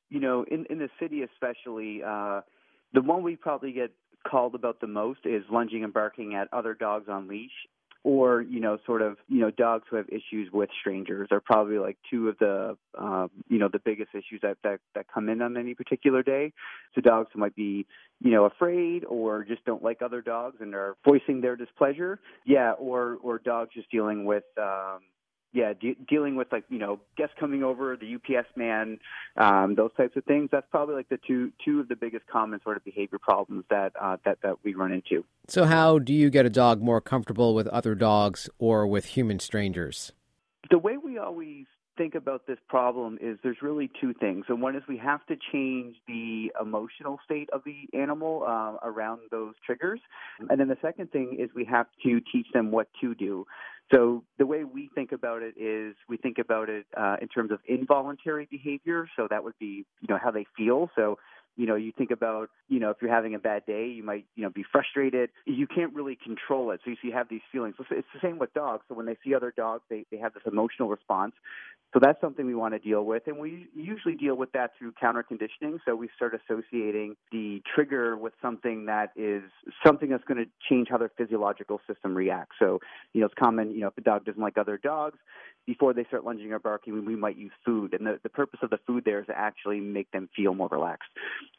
You 0.09 0.19
know, 0.19 0.45
in, 0.51 0.65
in 0.69 0.77
the 0.77 0.89
city 0.99 1.23
especially, 1.23 2.03
uh, 2.03 2.41
the 2.93 3.01
one 3.01 3.23
we 3.23 3.35
probably 3.35 3.71
get 3.71 3.91
called 4.29 4.53
about 4.53 4.79
the 4.79 4.87
most 4.87 5.21
is 5.25 5.43
lunging 5.49 5.83
and 5.83 5.91
barking 5.91 6.35
at 6.35 6.53
other 6.53 6.75
dogs 6.75 7.09
on 7.09 7.27
leash 7.27 7.49
or 8.03 8.41
you 8.41 8.59
know 8.59 8.77
sort 8.85 9.01
of 9.01 9.17
you 9.27 9.39
know 9.39 9.51
dogs 9.51 9.83
who 9.89 9.95
have 9.95 10.07
issues 10.09 10.51
with 10.51 10.69
strangers 10.79 11.27
are 11.31 11.39
probably 11.39 11.77
like 11.77 11.97
two 12.09 12.29
of 12.29 12.37
the 12.39 12.77
um, 12.97 13.29
you 13.47 13.59
know 13.59 13.69
the 13.71 13.79
biggest 13.79 14.09
issues 14.13 14.39
that, 14.41 14.57
that 14.63 14.79
that 14.95 15.05
come 15.13 15.29
in 15.29 15.41
on 15.41 15.57
any 15.57 15.73
particular 15.75 16.23
day. 16.23 16.51
So 16.95 17.01
dogs 17.01 17.29
who 17.33 17.39
might 17.39 17.55
be 17.55 17.85
you 18.19 18.31
know 18.31 18.45
afraid 18.45 19.05
or 19.05 19.43
just 19.43 19.63
don't 19.65 19.83
like 19.83 20.01
other 20.01 20.21
dogs 20.21 20.57
and 20.61 20.73
are 20.73 20.95
voicing 21.05 21.41
their 21.41 21.55
displeasure. 21.55 22.19
Yeah 22.45 22.71
or 22.73 23.17
or 23.21 23.39
dogs 23.39 23.71
just 23.75 23.91
dealing 23.91 24.25
with 24.25 24.43
um 24.57 24.99
yeah, 25.53 25.73
de- 25.73 25.97
dealing 26.07 26.35
with 26.35 26.51
like 26.51 26.63
you 26.69 26.79
know 26.79 26.99
guests 27.17 27.35
coming 27.39 27.63
over, 27.63 27.97
the 27.97 28.15
UPS 28.15 28.47
man, 28.55 28.99
um, 29.37 29.75
those 29.75 29.91
types 29.97 30.15
of 30.15 30.23
things. 30.25 30.49
That's 30.51 30.67
probably 30.71 30.95
like 30.95 31.09
the 31.09 31.19
two 31.25 31.51
two 31.63 31.79
of 31.79 31.87
the 31.87 31.95
biggest 31.95 32.27
common 32.27 32.61
sort 32.63 32.77
of 32.77 32.85
behavior 32.85 33.19
problems 33.19 33.65
that 33.69 33.93
uh, 33.99 34.17
that 34.25 34.39
that 34.43 34.55
we 34.63 34.73
run 34.73 34.91
into. 34.91 35.23
So, 35.47 35.65
how 35.65 35.99
do 35.99 36.13
you 36.13 36.29
get 36.29 36.45
a 36.45 36.49
dog 36.49 36.81
more 36.81 37.01
comfortable 37.01 37.53
with 37.53 37.67
other 37.67 37.95
dogs 37.95 38.49
or 38.59 38.87
with 38.87 39.05
human 39.05 39.39
strangers? 39.39 40.11
The 40.69 40.77
way 40.77 40.97
we 40.97 41.17
always 41.17 41.65
think 41.97 42.15
about 42.15 42.47
this 42.47 42.57
problem 42.67 43.17
is 43.21 43.37
there's 43.43 43.61
really 43.61 43.89
two 43.99 44.13
things. 44.13 44.45
And 44.47 44.61
one 44.61 44.75
is 44.75 44.83
we 44.87 44.97
have 44.97 45.25
to 45.27 45.35
change 45.51 45.97
the 46.07 46.51
emotional 46.59 47.19
state 47.25 47.49
of 47.51 47.61
the 47.63 47.87
animal 47.97 48.43
uh, 48.47 48.77
around 48.83 49.21
those 49.29 49.53
triggers. 49.65 49.99
And 50.49 50.59
then 50.59 50.67
the 50.67 50.77
second 50.81 51.11
thing 51.11 51.37
is 51.39 51.49
we 51.53 51.65
have 51.65 51.87
to 52.03 52.21
teach 52.31 52.47
them 52.53 52.71
what 52.71 52.87
to 53.01 53.13
do. 53.13 53.45
So 53.91 54.23
the 54.37 54.45
way 54.45 54.63
we 54.63 54.89
think 54.95 55.11
about 55.11 55.41
it 55.41 55.55
is 55.57 55.95
we 56.07 56.17
think 56.17 56.37
about 56.37 56.69
it 56.69 56.85
uh, 56.95 57.17
in 57.21 57.27
terms 57.27 57.51
of 57.51 57.59
involuntary 57.67 58.47
behavior. 58.49 59.07
So 59.17 59.27
that 59.29 59.43
would 59.43 59.57
be, 59.59 59.85
you 59.99 60.07
know, 60.09 60.17
how 60.21 60.31
they 60.31 60.45
feel. 60.55 60.89
So 60.95 61.17
you 61.57 61.65
know, 61.65 61.75
you 61.75 61.91
think 61.97 62.11
about, 62.11 62.49
you 62.69 62.79
know, 62.79 62.89
if 62.89 62.97
you're 63.01 63.13
having 63.13 63.35
a 63.35 63.39
bad 63.39 63.65
day, 63.65 63.87
you 63.87 64.03
might, 64.03 64.25
you 64.35 64.43
know, 64.43 64.49
be 64.49 64.63
frustrated. 64.71 65.29
You 65.45 65.67
can't 65.67 65.93
really 65.93 66.17
control 66.23 66.71
it. 66.71 66.81
So 66.85 66.91
you 67.03 67.11
have 67.13 67.29
these 67.29 67.41
feelings. 67.51 67.75
It's 67.79 68.07
the 68.13 68.19
same 68.21 68.39
with 68.39 68.53
dogs. 68.53 68.83
So 68.87 68.95
when 68.95 69.05
they 69.05 69.17
see 69.23 69.35
other 69.35 69.53
dogs, 69.55 69.83
they, 69.89 70.05
they 70.11 70.17
have 70.17 70.33
this 70.33 70.43
emotional 70.45 70.89
response. 70.89 71.33
So 71.93 71.99
that's 72.01 72.21
something 72.21 72.45
we 72.45 72.55
want 72.55 72.73
to 72.73 72.79
deal 72.79 73.03
with. 73.03 73.23
And 73.27 73.37
we 73.37 73.67
usually 73.75 74.15
deal 74.15 74.35
with 74.35 74.53
that 74.53 74.71
through 74.79 74.93
counter 74.93 75.23
conditioning. 75.23 75.79
So 75.85 75.93
we 75.93 76.07
start 76.15 76.33
associating 76.33 77.15
the 77.33 77.61
trigger 77.75 78.15
with 78.15 78.31
something 78.41 78.85
that 78.85 79.11
is 79.17 79.43
something 79.85 80.09
that's 80.09 80.23
going 80.23 80.37
to 80.37 80.49
change 80.69 80.87
how 80.89 80.97
their 80.97 81.11
physiological 81.17 81.81
system 81.87 82.15
reacts. 82.15 82.55
So, 82.59 82.79
you 83.11 83.19
know, 83.19 83.25
it's 83.25 83.35
common, 83.37 83.71
you 83.71 83.81
know, 83.81 83.87
if 83.87 83.97
a 83.97 84.01
dog 84.01 84.23
doesn't 84.23 84.41
like 84.41 84.57
other 84.57 84.77
dogs, 84.77 85.17
before 85.67 85.93
they 85.93 86.05
start 86.05 86.23
lunging 86.23 86.51
or 86.53 86.59
barking, 86.59 87.05
we 87.05 87.15
might 87.15 87.37
use 87.37 87.51
food. 87.65 87.93
And 87.93 88.07
the, 88.07 88.19
the 88.23 88.29
purpose 88.29 88.61
of 88.63 88.69
the 88.69 88.79
food 88.87 89.03
there 89.05 89.19
is 89.19 89.27
to 89.27 89.37
actually 89.37 89.79
make 89.79 90.09
them 90.11 90.29
feel 90.35 90.53
more 90.53 90.69
relaxed. 90.69 91.09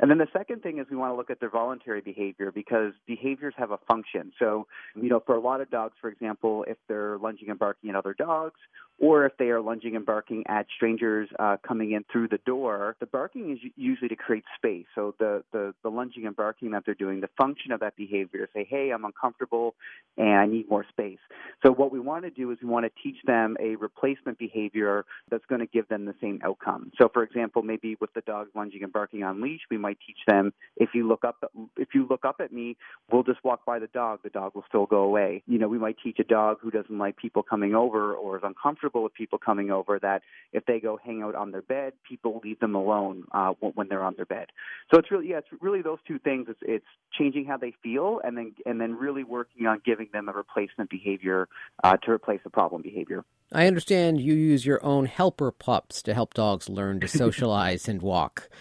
And 0.00 0.10
then 0.10 0.18
the 0.18 0.28
second 0.32 0.62
thing 0.62 0.78
is 0.78 0.86
we 0.90 0.96
want 0.96 1.12
to 1.12 1.16
look 1.16 1.30
at 1.30 1.40
their 1.40 1.50
voluntary 1.50 2.00
behavior 2.00 2.50
because 2.50 2.92
behaviors 3.06 3.54
have 3.56 3.70
a 3.70 3.78
function. 3.88 4.32
So, 4.38 4.66
you 4.94 5.08
know, 5.08 5.20
for 5.24 5.34
a 5.34 5.40
lot 5.40 5.60
of 5.60 5.70
dogs, 5.70 5.94
for 6.00 6.08
example, 6.08 6.64
if 6.68 6.76
they're 6.88 7.18
lunging 7.18 7.50
and 7.50 7.58
barking 7.58 7.90
at 7.90 7.96
other 7.96 8.14
dogs, 8.14 8.58
or 9.02 9.26
if 9.26 9.36
they 9.36 9.46
are 9.46 9.60
lunging 9.60 9.96
and 9.96 10.06
barking 10.06 10.44
at 10.46 10.66
strangers 10.76 11.28
uh, 11.38 11.56
coming 11.66 11.92
in 11.92 12.04
through 12.10 12.28
the 12.28 12.38
door, 12.46 12.96
the 13.00 13.06
barking 13.06 13.50
is 13.52 13.58
usually 13.76 14.08
to 14.08 14.14
create 14.14 14.44
space. 14.56 14.86
So 14.94 15.14
the, 15.18 15.42
the, 15.52 15.74
the 15.82 15.88
lunging 15.88 16.26
and 16.26 16.36
barking 16.36 16.70
that 16.70 16.84
they're 16.86 16.94
doing, 16.94 17.20
the 17.20 17.30
function 17.36 17.72
of 17.72 17.80
that 17.80 17.96
behavior 17.96 18.44
is 18.44 18.48
say, 18.54 18.66
hey, 18.68 18.90
I'm 18.90 19.04
uncomfortable 19.04 19.74
and 20.16 20.34
I 20.34 20.46
need 20.46 20.70
more 20.70 20.84
space. 20.88 21.18
So 21.66 21.72
what 21.72 21.90
we 21.90 21.98
want 21.98 22.24
to 22.24 22.30
do 22.30 22.50
is 22.52 22.58
we 22.62 22.68
want 22.68 22.86
to 22.86 22.92
teach 23.02 23.16
them 23.26 23.56
a 23.60 23.74
replacement 23.76 24.38
behavior 24.38 25.04
that's 25.30 25.44
going 25.46 25.60
to 25.60 25.66
give 25.66 25.88
them 25.88 26.04
the 26.04 26.14
same 26.20 26.40
outcome. 26.44 26.92
So 26.96 27.08
for 27.12 27.24
example, 27.24 27.62
maybe 27.62 27.96
with 28.00 28.12
the 28.14 28.20
dog 28.20 28.48
lunging 28.54 28.84
and 28.84 28.92
barking 28.92 29.24
on 29.24 29.40
leash, 29.40 29.62
we 29.70 29.78
might 29.78 29.98
teach 30.06 30.18
them 30.28 30.52
if 30.76 30.90
you 30.94 31.08
look 31.08 31.24
up 31.24 31.36
if 31.76 31.88
you 31.94 32.06
look 32.08 32.24
up 32.24 32.36
at 32.40 32.52
me, 32.52 32.76
we'll 33.10 33.22
just 33.22 33.42
walk 33.42 33.64
by 33.64 33.78
the 33.78 33.88
dog. 33.88 34.20
The 34.22 34.30
dog 34.30 34.54
will 34.54 34.64
still 34.68 34.86
go 34.86 34.98
away. 34.98 35.42
You 35.46 35.58
know, 35.58 35.68
we 35.68 35.78
might 35.78 35.96
teach 36.02 36.18
a 36.20 36.24
dog 36.24 36.58
who 36.60 36.70
doesn't 36.70 36.96
like 36.96 37.16
people 37.16 37.42
coming 37.42 37.74
over 37.74 38.14
or 38.14 38.36
is 38.36 38.42
uncomfortable 38.44 38.81
comfortable 38.82 39.02
with 39.02 39.14
people 39.14 39.38
coming 39.38 39.70
over 39.70 39.98
that 40.00 40.22
if 40.52 40.64
they 40.66 40.80
go 40.80 40.98
hang 41.02 41.22
out 41.22 41.34
on 41.34 41.50
their 41.52 41.62
bed, 41.62 41.92
people 42.08 42.40
leave 42.42 42.58
them 42.60 42.74
alone 42.74 43.24
uh, 43.32 43.52
when 43.60 43.88
they're 43.88 44.02
on 44.02 44.14
their 44.16 44.26
bed. 44.26 44.46
So 44.92 44.98
it's 44.98 45.10
really 45.10 45.28
yeah, 45.28 45.38
it's 45.38 45.48
really 45.60 45.82
those 45.82 45.98
two 46.06 46.18
things. 46.18 46.46
It's, 46.48 46.58
it's 46.62 46.86
changing 47.18 47.46
how 47.46 47.56
they 47.56 47.74
feel, 47.82 48.20
and 48.24 48.36
then 48.36 48.54
and 48.66 48.80
then 48.80 48.94
really 48.94 49.24
working 49.24 49.66
on 49.66 49.80
giving 49.84 50.08
them 50.12 50.28
a 50.28 50.32
replacement 50.32 50.90
behavior 50.90 51.48
uh, 51.84 51.96
to 51.98 52.10
replace 52.10 52.40
the 52.44 52.50
problem 52.50 52.82
behavior. 52.82 53.24
I 53.52 53.66
understand 53.66 54.20
you 54.20 54.34
use 54.34 54.64
your 54.66 54.84
own 54.84 55.06
helper 55.06 55.52
pups 55.52 56.02
to 56.02 56.14
help 56.14 56.34
dogs 56.34 56.68
learn 56.68 57.00
to 57.00 57.08
socialize 57.08 57.88
and 57.88 58.02
walk. 58.02 58.48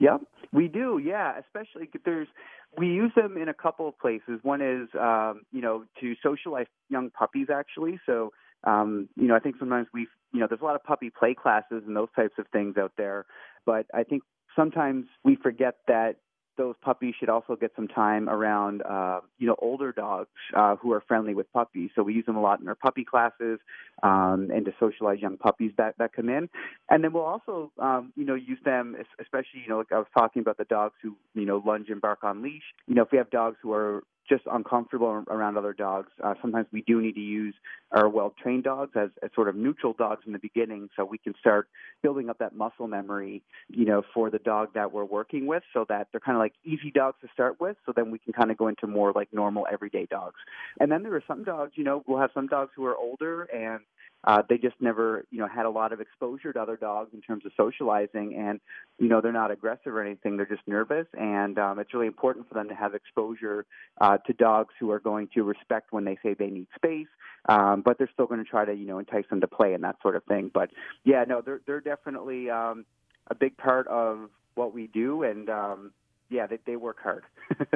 Yep, 0.00 0.22
we 0.52 0.66
do. 0.66 1.00
Yeah, 1.02 1.38
especially 1.38 1.88
there's 2.04 2.26
we 2.76 2.88
use 2.88 3.12
them 3.14 3.36
in 3.36 3.48
a 3.48 3.54
couple 3.54 3.88
of 3.88 3.98
places. 3.98 4.40
One 4.42 4.60
is, 4.60 4.88
um, 4.98 5.42
you 5.52 5.60
know, 5.60 5.84
to 6.00 6.14
socialize 6.22 6.66
young 6.88 7.10
puppies 7.10 7.48
actually. 7.52 8.00
So 8.06 8.32
um, 8.64 9.08
you 9.16 9.26
know, 9.26 9.34
I 9.34 9.40
think 9.40 9.56
sometimes 9.58 9.86
we, 9.92 10.06
you 10.32 10.40
know, 10.40 10.46
there's 10.48 10.60
a 10.60 10.64
lot 10.64 10.74
of 10.74 10.84
puppy 10.84 11.10
play 11.10 11.34
classes 11.34 11.82
and 11.86 11.96
those 11.96 12.08
types 12.16 12.34
of 12.38 12.46
things 12.52 12.76
out 12.76 12.92
there, 12.96 13.26
but 13.66 13.86
I 13.94 14.04
think 14.04 14.22
sometimes 14.56 15.06
we 15.24 15.36
forget 15.36 15.76
that 15.88 16.16
those 16.56 16.74
puppies 16.82 17.14
should 17.18 17.28
also 17.28 17.56
get 17.56 17.72
some 17.74 17.88
time 17.88 18.28
around, 18.28 18.82
uh, 18.82 19.20
you 19.38 19.46
know, 19.46 19.56
older 19.60 19.92
dogs 19.92 20.30
uh, 20.56 20.76
who 20.76 20.92
are 20.92 21.02
friendly 21.06 21.34
with 21.34 21.52
puppies. 21.52 21.90
So 21.94 22.02
we 22.02 22.14
use 22.14 22.26
them 22.26 22.36
a 22.36 22.40
lot 22.40 22.60
in 22.60 22.68
our 22.68 22.74
puppy 22.74 23.04
classes 23.04 23.58
um, 24.04 24.50
and 24.54 24.66
to 24.66 24.72
socialize 24.78 25.18
young 25.20 25.38
puppies 25.38 25.72
that, 25.78 25.94
that 25.98 26.12
come 26.12 26.28
in. 26.28 26.48
And 26.90 27.02
then 27.02 27.12
we'll 27.12 27.24
also, 27.24 27.72
um, 27.78 28.12
you 28.16 28.24
know, 28.24 28.34
use 28.34 28.58
them, 28.64 28.94
especially, 29.18 29.62
you 29.64 29.68
know, 29.68 29.78
like 29.78 29.92
I 29.92 29.98
was 29.98 30.06
talking 30.16 30.42
about 30.42 30.58
the 30.58 30.64
dogs 30.64 30.94
who, 31.02 31.16
you 31.34 31.46
know, 31.46 31.62
lunge 31.64 31.88
and 31.88 32.00
bark 32.00 32.22
on 32.22 32.42
leash. 32.42 32.62
You 32.86 32.94
know, 32.94 33.02
if 33.02 33.08
we 33.10 33.18
have 33.18 33.30
dogs 33.30 33.56
who 33.62 33.72
are 33.72 34.02
just 34.28 34.44
uncomfortable 34.50 35.24
around 35.28 35.56
other 35.56 35.72
dogs. 35.72 36.08
Uh, 36.22 36.34
sometimes 36.40 36.66
we 36.72 36.82
do 36.82 37.00
need 37.00 37.14
to 37.14 37.20
use 37.20 37.54
our 37.92 38.08
well 38.08 38.34
trained 38.42 38.64
dogs 38.64 38.92
as, 38.96 39.10
as 39.22 39.30
sort 39.34 39.48
of 39.48 39.54
neutral 39.54 39.92
dogs 39.92 40.22
in 40.26 40.32
the 40.32 40.38
beginning 40.38 40.88
so 40.96 41.04
we 41.04 41.18
can 41.18 41.34
start 41.38 41.68
building 42.02 42.30
up 42.30 42.38
that 42.38 42.54
muscle 42.54 42.86
memory, 42.86 43.42
you 43.68 43.84
know, 43.84 44.02
for 44.14 44.30
the 44.30 44.38
dog 44.38 44.68
that 44.74 44.92
we're 44.92 45.04
working 45.04 45.46
with 45.46 45.62
so 45.72 45.84
that 45.88 46.08
they're 46.10 46.20
kind 46.20 46.36
of 46.36 46.40
like 46.40 46.54
easy 46.64 46.90
dogs 46.90 47.16
to 47.20 47.28
start 47.32 47.60
with. 47.60 47.76
So 47.86 47.92
then 47.94 48.10
we 48.10 48.18
can 48.18 48.32
kind 48.32 48.50
of 48.50 48.56
go 48.56 48.68
into 48.68 48.86
more 48.86 49.12
like 49.12 49.28
normal 49.32 49.66
everyday 49.70 50.06
dogs. 50.06 50.36
And 50.80 50.90
then 50.90 51.02
there 51.02 51.14
are 51.14 51.24
some 51.26 51.44
dogs, 51.44 51.72
you 51.74 51.84
know, 51.84 52.02
we'll 52.06 52.20
have 52.20 52.30
some 52.34 52.46
dogs 52.46 52.70
who 52.74 52.84
are 52.86 52.96
older 52.96 53.42
and 53.44 53.80
uh, 54.26 54.42
they 54.48 54.56
just 54.56 54.76
never, 54.80 55.24
you 55.30 55.38
know, 55.38 55.46
had 55.46 55.66
a 55.66 55.70
lot 55.70 55.92
of 55.92 56.00
exposure 56.00 56.52
to 56.52 56.60
other 56.60 56.76
dogs 56.76 57.10
in 57.12 57.20
terms 57.20 57.44
of 57.44 57.52
socializing, 57.56 58.34
and 58.36 58.58
you 58.98 59.08
know, 59.08 59.20
they're 59.20 59.32
not 59.32 59.50
aggressive 59.50 59.94
or 59.94 60.02
anything. 60.02 60.36
They're 60.36 60.46
just 60.46 60.66
nervous, 60.66 61.06
and 61.12 61.58
um, 61.58 61.78
it's 61.78 61.92
really 61.92 62.06
important 62.06 62.48
for 62.48 62.54
them 62.54 62.68
to 62.68 62.74
have 62.74 62.94
exposure 62.94 63.66
uh, 64.00 64.18
to 64.18 64.32
dogs 64.32 64.72
who 64.80 64.90
are 64.90 65.00
going 65.00 65.28
to 65.34 65.42
respect 65.42 65.92
when 65.92 66.04
they 66.04 66.16
say 66.22 66.34
they 66.34 66.48
need 66.48 66.68
space, 66.74 67.08
um, 67.48 67.82
but 67.84 67.98
they're 67.98 68.10
still 68.12 68.26
going 68.26 68.42
to 68.42 68.48
try 68.48 68.64
to, 68.64 68.72
you 68.72 68.86
know, 68.86 68.98
entice 68.98 69.24
them 69.28 69.42
to 69.42 69.48
play 69.48 69.74
and 69.74 69.84
that 69.84 69.96
sort 70.00 70.16
of 70.16 70.24
thing. 70.24 70.50
But 70.52 70.70
yeah, 71.04 71.24
no, 71.28 71.42
they're 71.42 71.60
they're 71.66 71.80
definitely 71.80 72.48
um, 72.48 72.86
a 73.28 73.34
big 73.34 73.56
part 73.58 73.86
of 73.88 74.30
what 74.54 74.72
we 74.72 74.86
do, 74.86 75.22
and 75.22 75.50
um, 75.50 75.92
yeah, 76.30 76.46
they, 76.46 76.58
they 76.66 76.76
work 76.76 76.96
hard. 77.02 77.24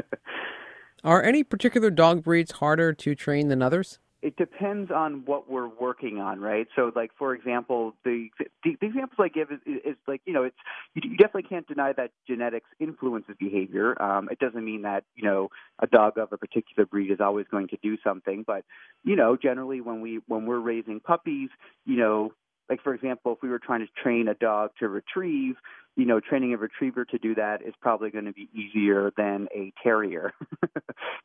Are 1.05 1.23
any 1.23 1.45
particular 1.45 1.91
dog 1.91 2.25
breeds 2.25 2.53
harder 2.53 2.93
to 2.93 3.15
train 3.15 3.49
than 3.49 3.63
others? 3.63 3.99
It 4.21 4.37
depends 4.37 4.91
on 4.91 5.23
what 5.27 5.49
we're 5.49 5.69
working 5.69 6.19
on, 6.19 6.41
right? 6.41 6.67
So, 6.75 6.91
like 6.97 7.11
for 7.17 7.35
example, 7.35 7.95
the 8.05 8.29
the, 8.65 8.77
the 8.81 8.87
examples 8.87 9.17
I 9.21 9.29
give 9.29 9.53
is, 9.53 9.61
is, 9.67 9.97
like 10.09 10.23
you 10.25 10.33
know, 10.33 10.43
it's 10.43 10.57
you, 10.95 11.17
definitely 11.17 11.45
can't 11.45 11.67
deny 11.69 11.93
that 11.93 12.11
genetics 12.27 12.69
influences 12.81 13.37
behavior. 13.39 14.01
Um, 14.03 14.29
it 14.31 14.41
doesn't 14.41 14.65
mean 14.65 14.83
that 14.83 15.05
you 15.15 15.25
know 15.25 15.51
a 15.79 15.87
dog 15.87 16.19
of 16.19 16.33
a 16.33 16.37
particular 16.37 16.85
breed 16.85 17.13
is 17.13 17.21
always 17.21 17.47
going 17.51 17.69
to 17.69 17.79
do 17.83 17.97
something, 18.03 18.45
but 18.47 18.65
you 19.05 19.15
know, 19.15 19.37
generally 19.37 19.81
when 19.81 20.01
we 20.01 20.21
when 20.27 20.47
we're 20.47 20.59
raising 20.59 20.99
puppies, 20.99 21.51
you 21.87 21.97
know, 21.97 22.33
like 22.69 22.83
for 22.83 22.95
example, 22.95 23.33
if 23.33 23.39
we 23.43 23.49
were 23.49 23.61
trying 23.61 23.81
to 23.81 24.03
train 24.03 24.27
a 24.27 24.35
dog 24.35 24.71
to 24.81 24.89
retrieve, 24.89 25.55
you 25.99 26.07
know, 26.07 26.21
training 26.21 26.55
a 26.55 26.57
retriever 26.57 27.05
to 27.05 27.19
do 27.19 27.35
that 27.35 27.61
is 27.61 27.75
probably 27.81 28.09
going 28.09 28.25
to 28.25 28.33
be 28.33 28.49
easier 28.55 29.13
than 29.17 29.49
a 29.55 29.73
terrier. 29.83 30.33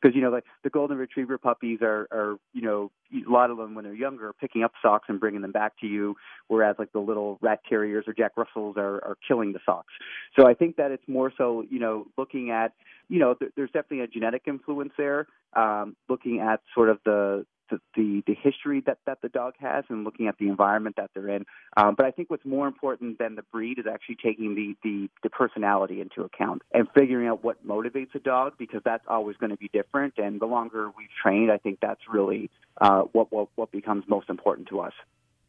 Because, 0.02 0.14
you 0.14 0.20
know, 0.20 0.30
like 0.30 0.44
the 0.62 0.70
golden 0.70 0.98
retriever 0.98 1.38
puppies 1.38 1.78
are, 1.80 2.06
are, 2.12 2.36
you 2.52 2.60
know, 2.60 2.90
a 3.12 3.30
lot 3.30 3.50
of 3.50 3.56
them 3.56 3.74
when 3.74 3.84
they're 3.84 3.94
younger 3.94 4.28
are 4.28 4.32
picking 4.34 4.62
up 4.62 4.72
socks 4.82 5.06
and 5.08 5.18
bringing 5.18 5.40
them 5.40 5.52
back 5.52 5.72
to 5.80 5.86
you, 5.86 6.14
whereas 6.48 6.76
like 6.78 6.92
the 6.92 6.98
little 6.98 7.38
rat 7.40 7.60
terriers 7.66 8.04
or 8.06 8.12
Jack 8.12 8.32
Russells 8.36 8.76
are, 8.76 8.96
are 8.96 9.16
killing 9.26 9.52
the 9.54 9.60
socks. 9.64 9.94
So 10.38 10.46
I 10.46 10.52
think 10.52 10.76
that 10.76 10.90
it's 10.90 11.08
more 11.08 11.32
so, 11.38 11.64
you 11.70 11.78
know, 11.78 12.06
looking 12.18 12.50
at, 12.50 12.72
you 13.08 13.18
know, 13.18 13.34
th- 13.34 13.52
there's 13.56 13.70
definitely 13.70 14.00
a 14.00 14.06
genetic 14.06 14.42
influence 14.46 14.92
there, 14.98 15.26
um, 15.54 15.96
looking 16.08 16.40
at 16.40 16.60
sort 16.74 16.90
of 16.90 16.98
the, 17.06 17.46
the, 17.70 17.80
the, 17.96 18.22
the 18.26 18.34
history 18.34 18.82
that, 18.86 18.98
that 19.06 19.18
the 19.22 19.28
dog 19.28 19.54
has 19.58 19.84
and 19.88 20.04
looking 20.04 20.28
at 20.28 20.36
the 20.38 20.48
environment 20.48 20.96
that 20.96 21.10
they're 21.14 21.28
in. 21.28 21.44
Um, 21.76 21.94
but 21.96 22.06
I 22.06 22.10
think 22.10 22.30
what's 22.30 22.44
more 22.44 22.66
important 22.66 23.18
than 23.18 23.34
the 23.34 23.42
breed 23.52 23.78
is 23.78 23.86
actually 23.90 24.16
taking 24.22 24.54
the, 24.54 24.63
the, 24.82 25.08
the 25.22 25.30
personality 25.30 26.00
into 26.00 26.22
account 26.22 26.62
and 26.72 26.86
figuring 26.94 27.28
out 27.28 27.44
what 27.44 27.66
motivates 27.66 28.14
a 28.14 28.18
dog 28.18 28.54
because 28.58 28.80
that's 28.84 29.04
always 29.08 29.36
going 29.36 29.50
to 29.50 29.56
be 29.56 29.70
different. 29.72 30.14
And 30.18 30.40
the 30.40 30.46
longer 30.46 30.86
we've 30.96 31.08
trained, 31.22 31.50
I 31.50 31.58
think 31.58 31.78
that's 31.80 32.00
really 32.12 32.50
uh, 32.80 33.02
what, 33.12 33.32
what, 33.32 33.48
what 33.54 33.70
becomes 33.70 34.04
most 34.08 34.28
important 34.28 34.68
to 34.68 34.80
us. 34.80 34.92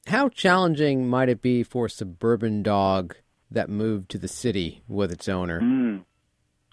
How 0.07 0.29
challenging 0.29 1.07
might 1.07 1.29
it 1.29 1.41
be 1.41 1.63
for 1.63 1.85
a 1.85 1.89
suburban 1.89 2.61
dog 2.61 3.15
that 3.49 3.69
moved 3.69 4.09
to 4.11 4.17
the 4.17 4.27
city 4.27 4.83
with 4.87 5.11
its 5.11 5.27
owner? 5.27 5.61
Mm. 5.61 6.03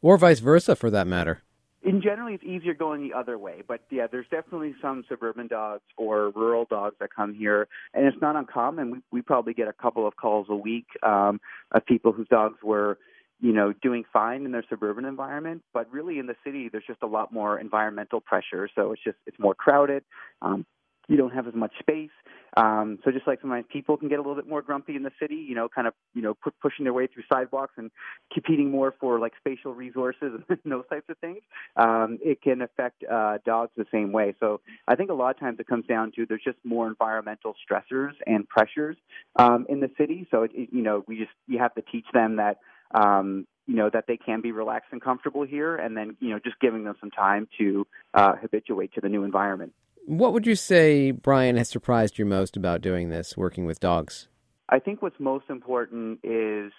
Or 0.02 0.18
vice 0.18 0.40
versa, 0.40 0.76
for 0.76 0.90
that 0.90 1.06
matter? 1.06 1.42
In 1.84 2.00
generally 2.00 2.34
it's 2.34 2.44
easier 2.44 2.74
going 2.74 3.02
the 3.02 3.16
other 3.16 3.38
way 3.38 3.62
but 3.66 3.80
yeah 3.90 4.06
there's 4.10 4.26
definitely 4.30 4.74
some 4.80 5.04
suburban 5.08 5.46
dogs 5.46 5.82
or 5.96 6.30
rural 6.30 6.66
dogs 6.68 6.96
that 7.00 7.10
come 7.14 7.34
here 7.34 7.68
and 7.94 8.06
it's 8.06 8.20
not 8.20 8.36
uncommon. 8.36 8.90
We 8.90 8.98
we 9.10 9.22
probably 9.22 9.54
get 9.54 9.68
a 9.68 9.72
couple 9.72 10.06
of 10.06 10.16
calls 10.16 10.46
a 10.48 10.56
week 10.56 10.86
um 11.02 11.40
of 11.72 11.84
people 11.86 12.12
whose 12.12 12.28
dogs 12.28 12.58
were 12.62 12.98
you 13.40 13.52
know 13.52 13.72
doing 13.82 14.04
fine 14.12 14.44
in 14.44 14.52
their 14.52 14.64
suburban 14.68 15.04
environment 15.04 15.62
but 15.74 15.90
really 15.90 16.18
in 16.18 16.26
the 16.26 16.36
city 16.44 16.68
there's 16.70 16.86
just 16.86 17.02
a 17.02 17.06
lot 17.06 17.32
more 17.32 17.58
environmental 17.58 18.20
pressure 18.20 18.68
so 18.74 18.92
it's 18.92 19.02
just 19.02 19.18
it's 19.26 19.38
more 19.38 19.54
crowded 19.54 20.04
um 20.40 20.64
you 21.08 21.16
don't 21.16 21.32
have 21.32 21.48
as 21.48 21.54
much 21.54 21.72
space 21.80 22.10
Um, 22.56 22.98
so 23.04 23.10
just 23.10 23.26
like 23.26 23.40
sometimes 23.40 23.64
people 23.72 23.96
can 23.96 24.08
get 24.08 24.18
a 24.18 24.22
little 24.22 24.34
bit 24.34 24.48
more 24.48 24.62
grumpy 24.62 24.94
in 24.94 25.02
the 25.02 25.10
city, 25.20 25.36
you 25.36 25.54
know, 25.54 25.68
kind 25.68 25.86
of 25.86 25.94
you 26.14 26.22
know 26.22 26.34
pu- 26.34 26.52
pushing 26.60 26.84
their 26.84 26.92
way 26.92 27.06
through 27.06 27.22
sidewalks 27.32 27.74
and 27.76 27.90
competing 28.32 28.70
more 28.70 28.94
for 29.00 29.18
like 29.18 29.32
spatial 29.38 29.74
resources 29.74 30.40
and 30.48 30.58
those 30.64 30.84
types 30.90 31.06
of 31.08 31.16
things. 31.18 31.38
Um, 31.76 32.18
it 32.22 32.42
can 32.42 32.62
affect 32.62 33.04
uh, 33.10 33.38
dogs 33.46 33.72
the 33.76 33.86
same 33.92 34.12
way. 34.12 34.34
So 34.40 34.60
I 34.86 34.96
think 34.96 35.10
a 35.10 35.14
lot 35.14 35.34
of 35.34 35.40
times 35.40 35.60
it 35.60 35.66
comes 35.66 35.86
down 35.86 36.12
to 36.16 36.26
there's 36.26 36.44
just 36.44 36.58
more 36.64 36.86
environmental 36.86 37.54
stressors 37.54 38.12
and 38.26 38.46
pressures 38.48 38.96
um, 39.36 39.66
in 39.68 39.80
the 39.80 39.90
city. 39.96 40.26
So 40.30 40.42
it, 40.42 40.50
it, 40.54 40.68
you 40.72 40.82
know 40.82 41.04
we 41.08 41.16
just 41.16 41.32
you 41.46 41.58
have 41.58 41.74
to 41.74 41.82
teach 41.82 42.06
them 42.12 42.36
that 42.36 42.58
um, 42.94 43.46
you 43.66 43.76
know 43.76 43.88
that 43.90 44.04
they 44.06 44.16
can 44.16 44.40
be 44.40 44.52
relaxed 44.52 44.88
and 44.92 45.00
comfortable 45.00 45.44
here, 45.44 45.76
and 45.76 45.96
then 45.96 46.16
you 46.20 46.30
know 46.30 46.38
just 46.38 46.58
giving 46.60 46.84
them 46.84 46.96
some 47.00 47.10
time 47.10 47.48
to 47.58 47.86
uh, 48.14 48.34
habituate 48.40 48.92
to 48.94 49.00
the 49.00 49.08
new 49.08 49.24
environment. 49.24 49.72
What 50.06 50.32
would 50.32 50.46
you 50.46 50.56
say, 50.56 51.12
Brian, 51.12 51.56
has 51.56 51.68
surprised 51.68 52.18
you 52.18 52.24
most 52.24 52.56
about 52.56 52.80
doing 52.80 53.08
this, 53.08 53.36
working 53.36 53.66
with 53.66 53.80
dogs? 53.80 54.28
I 54.68 54.78
think 54.78 55.02
what's 55.02 55.18
most 55.20 55.44
important 55.48 56.20
is 56.24 56.72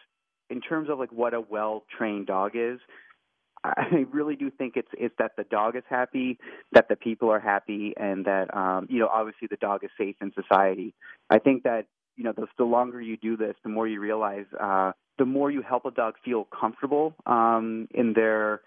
in 0.49 0.61
terms 0.61 0.89
of 0.89 0.99
like 0.99 1.11
what 1.11 1.33
a 1.33 1.41
well 1.41 1.83
trained 1.97 2.27
dog 2.27 2.51
is. 2.55 2.79
I 3.63 4.05
really 4.11 4.35
do 4.35 4.51
think 4.51 4.73
it's 4.75 4.89
it's 4.93 5.15
that 5.19 5.31
the 5.37 5.45
dog 5.45 5.75
is 5.77 5.83
happy, 5.89 6.37
that 6.73 6.89
the 6.89 6.95
people 6.97 7.29
are 7.29 7.39
happy, 7.39 7.93
and 7.95 8.25
that 8.25 8.53
um, 8.55 8.87
you 8.89 8.99
know 8.99 9.07
obviously 9.07 9.47
the 9.49 9.57
dog 9.57 9.83
is 9.83 9.89
safe 9.97 10.15
in 10.21 10.33
society. 10.33 10.93
I 11.29 11.39
think 11.39 11.63
that 11.63 11.85
you 12.17 12.25
know 12.25 12.33
the, 12.35 12.47
the 12.57 12.65
longer 12.65 13.01
you 13.01 13.15
do 13.15 13.37
this, 13.37 13.55
the 13.63 13.69
more 13.69 13.87
you 13.87 14.01
realize 14.01 14.45
uh, 14.59 14.91
the 15.17 15.25
more 15.25 15.49
you 15.49 15.61
help 15.61 15.85
a 15.85 15.91
dog 15.91 16.15
feel 16.25 16.45
comfortable 16.45 17.15
um, 17.25 17.87
in 17.93 18.13
their 18.13 18.61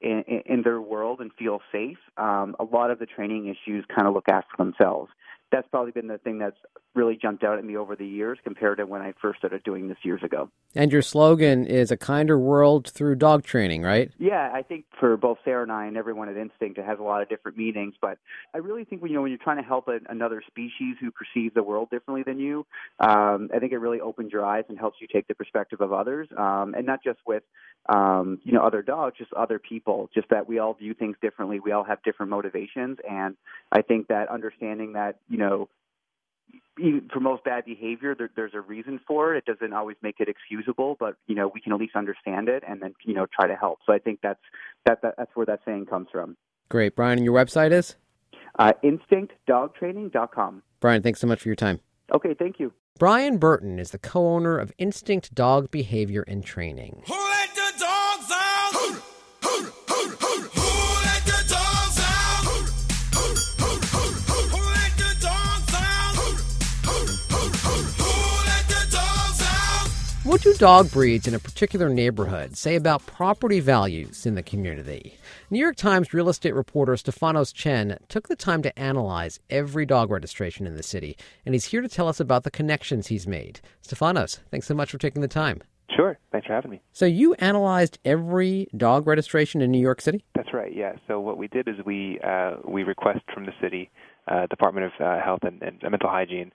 in, 0.00 0.22
in 0.46 0.62
their 0.62 0.80
world 0.80 1.20
and 1.20 1.30
feel 1.38 1.60
safe. 1.72 1.98
Um, 2.16 2.54
a 2.58 2.64
lot 2.64 2.90
of 2.90 2.98
the 2.98 3.06
training 3.06 3.46
issues 3.46 3.84
kind 3.94 4.06
of 4.06 4.14
look 4.14 4.28
after 4.28 4.56
themselves 4.56 5.10
that's 5.50 5.68
probably 5.68 5.92
been 5.92 6.08
the 6.08 6.18
thing 6.18 6.38
that's 6.38 6.56
really 6.94 7.16
jumped 7.16 7.44
out 7.44 7.58
at 7.58 7.64
me 7.64 7.76
over 7.76 7.96
the 7.96 8.06
years 8.06 8.38
compared 8.42 8.78
to 8.78 8.86
when 8.86 9.00
I 9.00 9.14
first 9.20 9.38
started 9.38 9.62
doing 9.62 9.88
this 9.88 9.98
years 10.02 10.22
ago. 10.22 10.50
And 10.74 10.92
your 10.92 11.02
slogan 11.02 11.64
is 11.64 11.90
a 11.90 11.96
kinder 11.96 12.38
world 12.38 12.88
through 12.88 13.14
dog 13.16 13.44
training, 13.44 13.82
right? 13.82 14.10
Yeah, 14.18 14.50
I 14.52 14.62
think 14.62 14.84
for 14.98 15.16
both 15.16 15.38
Sarah 15.44 15.62
and 15.62 15.72
I 15.72 15.86
and 15.86 15.96
everyone 15.96 16.28
at 16.28 16.36
Instinct, 16.36 16.78
it 16.78 16.84
has 16.84 16.98
a 16.98 17.02
lot 17.02 17.22
of 17.22 17.28
different 17.28 17.56
meanings. 17.56 17.94
But 18.00 18.18
I 18.54 18.58
really 18.58 18.84
think 18.84 19.00
when 19.00 19.10
you 19.10 19.16
know 19.16 19.22
when 19.22 19.30
you're 19.30 19.38
trying 19.38 19.56
to 19.58 19.62
help 19.62 19.88
a, 19.88 19.98
another 20.10 20.42
species 20.46 20.96
who 21.00 21.10
perceives 21.10 21.54
the 21.54 21.62
world 21.62 21.88
differently 21.90 22.22
than 22.24 22.38
you, 22.38 22.66
um, 23.00 23.48
I 23.54 23.58
think 23.60 23.72
it 23.72 23.78
really 23.78 24.00
opens 24.00 24.32
your 24.32 24.44
eyes 24.44 24.64
and 24.68 24.78
helps 24.78 24.98
you 25.00 25.06
take 25.10 25.28
the 25.28 25.34
perspective 25.34 25.80
of 25.80 25.92
others, 25.92 26.28
um, 26.36 26.74
and 26.76 26.84
not 26.84 27.02
just 27.02 27.20
with 27.26 27.44
um, 27.88 28.40
you 28.44 28.52
know 28.52 28.62
other 28.62 28.82
dogs, 28.82 29.16
just 29.16 29.32
other 29.32 29.58
people. 29.58 30.10
Just 30.14 30.28
that 30.30 30.48
we 30.48 30.58
all 30.58 30.74
view 30.74 30.94
things 30.94 31.16
differently. 31.22 31.60
We 31.60 31.72
all 31.72 31.84
have 31.84 32.02
different 32.02 32.30
motivations, 32.30 32.98
and 33.08 33.36
I 33.72 33.82
think 33.82 34.08
that 34.08 34.28
understanding 34.28 34.92
that 34.94 35.16
you 35.28 35.37
you 35.38 35.44
know, 35.44 35.68
for 37.12 37.20
most 37.20 37.44
bad 37.44 37.64
behavior, 37.64 38.14
there, 38.14 38.30
there's 38.34 38.54
a 38.54 38.60
reason 38.60 39.00
for 39.06 39.34
it. 39.34 39.44
It 39.46 39.52
doesn't 39.52 39.72
always 39.72 39.96
make 40.02 40.16
it 40.20 40.28
excusable, 40.28 40.96
but 40.98 41.16
you 41.26 41.34
know, 41.34 41.48
we 41.52 41.60
can 41.60 41.72
at 41.72 41.78
least 41.78 41.96
understand 41.96 42.48
it 42.48 42.62
and 42.66 42.82
then 42.82 42.94
you 43.04 43.14
know 43.14 43.26
try 43.26 43.46
to 43.46 43.56
help. 43.56 43.80
So 43.86 43.92
I 43.92 43.98
think 43.98 44.20
that's 44.22 44.40
that, 44.84 45.02
that 45.02 45.14
that's 45.16 45.30
where 45.34 45.46
that 45.46 45.60
saying 45.64 45.86
comes 45.86 46.08
from. 46.10 46.36
Great, 46.68 46.96
Brian. 46.96 47.18
And 47.18 47.24
your 47.24 47.34
website 47.34 47.72
is 47.72 47.96
uh, 48.58 48.72
instinctdogtraining.com. 48.84 50.62
Brian, 50.80 51.02
thanks 51.02 51.20
so 51.20 51.26
much 51.26 51.40
for 51.40 51.48
your 51.48 51.56
time. 51.56 51.80
Okay, 52.14 52.34
thank 52.34 52.58
you. 52.58 52.72
Brian 52.98 53.38
Burton 53.38 53.78
is 53.78 53.90
the 53.92 53.98
co-owner 53.98 54.58
of 54.58 54.72
Instinct 54.78 55.34
Dog 55.34 55.70
Behavior 55.70 56.24
and 56.26 56.44
Training. 56.44 57.04
What 70.28 70.42
do 70.42 70.52
dog 70.52 70.90
breeds 70.90 71.26
in 71.26 71.32
a 71.32 71.38
particular 71.38 71.88
neighborhood 71.88 72.54
say 72.54 72.76
about 72.76 73.06
property 73.06 73.60
values 73.60 74.26
in 74.26 74.34
the 74.34 74.42
community? 74.42 75.14
New 75.48 75.58
York 75.58 75.76
Times 75.76 76.12
real 76.12 76.28
estate 76.28 76.54
reporter 76.54 76.92
Stefanos 76.92 77.50
Chen 77.54 77.96
took 78.10 78.28
the 78.28 78.36
time 78.36 78.60
to 78.60 78.78
analyze 78.78 79.40
every 79.48 79.86
dog 79.86 80.10
registration 80.10 80.66
in 80.66 80.76
the 80.76 80.82
city, 80.82 81.16
and 81.46 81.54
he's 81.54 81.64
here 81.64 81.80
to 81.80 81.88
tell 81.88 82.08
us 82.08 82.20
about 82.20 82.44
the 82.44 82.50
connections 82.50 83.06
he's 83.06 83.26
made. 83.26 83.60
Stefanos, 83.82 84.40
thanks 84.50 84.66
so 84.66 84.74
much 84.74 84.90
for 84.90 84.98
taking 84.98 85.22
the 85.22 85.28
time. 85.28 85.62
Sure. 85.96 86.18
Thanks 86.30 86.46
for 86.46 86.52
having 86.52 86.72
me. 86.72 86.82
So 86.92 87.06
you 87.06 87.32
analyzed 87.34 87.98
every 88.04 88.68
dog 88.76 89.06
registration 89.06 89.62
in 89.62 89.70
New 89.70 89.80
York 89.80 90.02
City? 90.02 90.26
That's 90.34 90.52
right. 90.52 90.76
Yeah. 90.76 90.96
So 91.06 91.20
what 91.20 91.38
we 91.38 91.48
did 91.48 91.68
is 91.68 91.76
we 91.86 92.20
uh, 92.22 92.56
we 92.66 92.82
request 92.82 93.20
from 93.32 93.46
the 93.46 93.52
city 93.62 93.90
uh, 94.28 94.46
Department 94.46 94.86
of 94.86 94.92
uh, 95.00 95.22
Health 95.22 95.40
and, 95.42 95.62
and, 95.62 95.82
Mental 95.82 96.10
Hygiene 96.10 96.52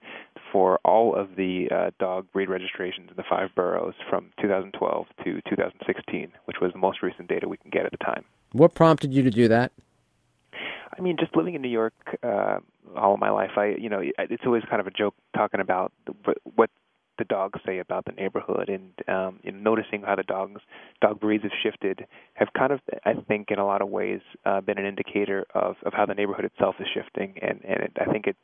for 0.51 0.79
all 0.85 1.15
of 1.15 1.35
the 1.35 1.67
uh, 1.71 1.91
dog 1.99 2.27
breed 2.31 2.49
registrations 2.49 3.09
in 3.09 3.15
the 3.15 3.23
five 3.29 3.49
boroughs 3.55 3.95
from 4.09 4.31
2012 4.41 5.05
to 5.23 5.41
2016, 5.49 6.31
which 6.45 6.57
was 6.61 6.71
the 6.73 6.79
most 6.79 7.01
recent 7.01 7.27
data 7.27 7.47
we 7.47 7.57
can 7.57 7.71
get 7.71 7.85
at 7.85 7.91
the 7.91 7.97
time. 7.97 8.23
What 8.51 8.75
prompted 8.75 9.13
you 9.13 9.23
to 9.23 9.31
do 9.31 9.47
that? 9.47 9.71
I 10.97 11.01
mean, 11.01 11.17
just 11.19 11.35
living 11.35 11.55
in 11.55 11.61
New 11.61 11.69
York 11.69 11.93
uh, 12.21 12.59
all 12.95 13.15
of 13.15 13.19
my 13.19 13.29
life, 13.29 13.51
I 13.57 13.75
you 13.79 13.89
know 13.89 14.01
it's 14.01 14.43
always 14.45 14.63
kind 14.69 14.79
of 14.79 14.87
a 14.87 14.91
joke 14.91 15.15
talking 15.35 15.59
about 15.59 15.91
the, 16.05 16.35
what 16.55 16.69
the 17.17 17.25
dogs 17.25 17.59
say 17.65 17.79
about 17.79 18.05
the 18.05 18.11
neighborhood 18.11 18.69
and 18.69 18.91
um 19.07 19.39
noticing 19.43 20.01
how 20.01 20.15
the 20.15 20.23
dogs 20.23 20.61
dog 21.01 21.19
breeds 21.19 21.43
have 21.43 21.51
shifted 21.61 22.05
have 22.33 22.49
kind 22.57 22.71
of 22.71 22.79
I 23.05 23.13
think 23.27 23.51
in 23.51 23.59
a 23.59 23.65
lot 23.65 23.81
of 23.81 23.89
ways 23.89 24.21
uh, 24.45 24.61
been 24.61 24.77
an 24.77 24.85
indicator 24.85 25.45
of 25.53 25.75
of 25.83 25.93
how 25.93 26.05
the 26.05 26.13
neighborhood 26.13 26.45
itself 26.45 26.75
is 26.79 26.87
shifting 26.93 27.35
and 27.41 27.59
and 27.63 27.83
it, 27.83 27.91
I 27.99 28.05
think 28.11 28.27
it 28.27 28.37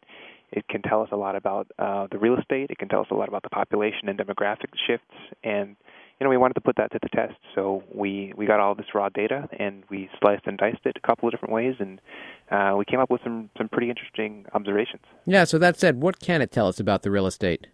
it 0.52 0.68
can 0.68 0.82
tell 0.82 1.02
us 1.02 1.10
a 1.12 1.16
lot 1.16 1.36
about 1.36 1.68
uh, 1.78 2.08
the 2.12 2.18
real 2.18 2.38
estate. 2.38 2.72
It 2.72 2.78
can 2.78 2.88
tell 2.88 3.02
us 3.02 3.08
a 3.12 3.14
lot 3.14 3.28
about 3.28 3.44
the 3.44 3.50
population 3.50 4.10
and 4.10 4.18
demographic 4.18 4.72
shifts. 4.88 5.06
And 5.44 5.76
you 6.20 6.26
know, 6.26 6.30
we 6.30 6.38
wanted 6.38 6.56
to 6.56 6.62
put 6.62 6.76
that 6.78 6.92
to 6.92 7.00
the 7.02 7.10
test. 7.10 7.36
So 7.56 7.84
we 7.94 8.34
we 8.36 8.46
got 8.46 8.60
all 8.60 8.76
this 8.76 8.88
raw 8.94 9.10
data 9.10 9.48
and 9.58 9.84
we 9.90 10.10
sliced 10.20 10.48
and 10.48 10.58
diced 10.58 10.86
it 10.86 10.98
a 11.02 11.08
couple 11.08 11.28
of 11.28 11.34
different 11.34 11.54
ways, 11.54 11.76
and 11.80 12.02
uh, 12.52 12.76
we 12.78 12.84
came 12.86 13.00
up 13.00 13.10
with 13.10 13.22
some 13.24 13.50
some 13.58 13.70
pretty 13.70 13.90
interesting 13.90 14.46
observations. 14.54 15.04
Yeah. 15.26 15.46
So 15.46 15.58
that 15.60 15.80
said, 15.80 16.02
what 16.02 16.20
can 16.20 16.42
it 16.42 16.52
tell 16.52 16.68
us 16.68 16.80
about 16.80 17.04
the 17.04 17.12
real 17.12 17.26
estate? 17.26 17.68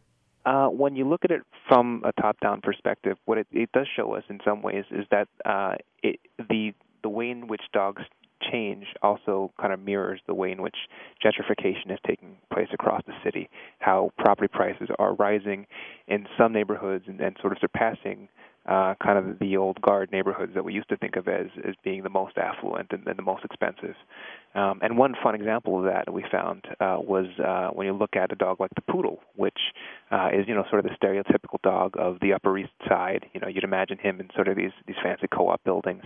Uh, 0.46 0.68
when 0.68 0.96
you 0.96 1.08
look 1.08 1.26
at 1.26 1.32
it 1.32 1.42
from 1.68 2.04
a 2.06 2.22
top-down 2.22 2.62
perspective, 2.62 3.18
what 3.26 3.38
it, 3.38 3.48
it 3.52 3.72
does 3.72 3.88
show 3.96 4.14
us 4.14 4.24
in 4.30 4.40
some 4.46 4.62
ways 4.62 4.86
is 4.92 5.06
that 5.10 5.28
uh, 5.44 5.76
it, 6.04 6.20
the 6.38 6.74
the 7.02 7.10
way 7.10 7.30
in 7.30 7.48
which 7.48 7.62
dogs 7.72 8.02
change 8.52 8.86
also 9.02 9.52
kind 9.60 9.74
of 9.74 9.80
mirrors 9.80 10.20
the 10.28 10.34
way 10.34 10.52
in 10.52 10.62
which 10.62 10.76
gentrification 11.24 11.92
is 11.92 12.00
taking 12.06 12.36
place 12.52 12.68
across 12.74 13.02
the 13.08 13.14
city. 13.24 13.50
How 13.80 14.12
property 14.18 14.48
prices 14.52 14.90
are 15.00 15.14
rising 15.16 15.68
in 16.08 16.28
some 16.38 16.54
neighborhoods 16.54 17.06
and, 17.08 17.20
and 17.22 17.36
sort 17.42 17.54
of 17.54 17.60
surpassing 17.60 18.28
uh, 18.68 18.96
kind 19.04 19.18
of 19.18 19.40
the 19.40 19.58
old 19.58 19.80
guard 19.82 20.12
neighborhoods 20.12 20.54
that 20.56 20.64
we 20.64 20.74
used 20.74 20.90
to 20.90 20.98
think 20.98 21.16
of 21.16 21.28
as 21.28 21.48
as 21.68 21.76
being 21.84 22.04
the 22.04 22.10
most 22.10 22.38
affluent 22.38 22.88
and, 22.92 23.08
and 23.08 23.18
the 23.18 23.24
most 23.24 23.44
expensive. 23.44 23.96
Um, 24.56 24.80
and 24.82 24.98
one 24.98 25.16
fun 25.22 25.36
example 25.36 25.80
of 25.80 25.86
that 25.86 26.12
we 26.12 26.24
found 26.32 26.66
uh, 26.80 26.98
was 27.00 27.26
uh, 27.46 27.70
when 27.74 27.88
you 27.88 27.94
look 27.94 28.16
at 28.16 28.32
a 28.32 28.36
dog 28.36 28.62
like 28.62 28.72
the 28.76 28.82
poodle, 28.82 29.20
which 29.36 29.58
uh, 30.12 30.30
is 30.34 30.48
you 30.48 30.56
know 30.56 30.64
sort 30.70 30.84
of 30.84 30.90
the 30.90 30.96
stereotypical 31.06 31.62
dog 31.62 31.96
of 32.00 32.20
the 32.22 32.34
Upper 32.34 32.58
East 32.58 32.72
Side. 32.88 33.26
You 33.34 33.42
know, 33.42 33.48
you'd 33.48 33.66
imagine 33.66 33.98
him 33.98 34.20
in 34.20 34.30
sort 34.34 34.48
of 34.48 34.56
these 34.56 34.72
these 34.88 34.96
fancy 35.04 35.28
co-op 35.28 35.64
buildings, 35.64 36.04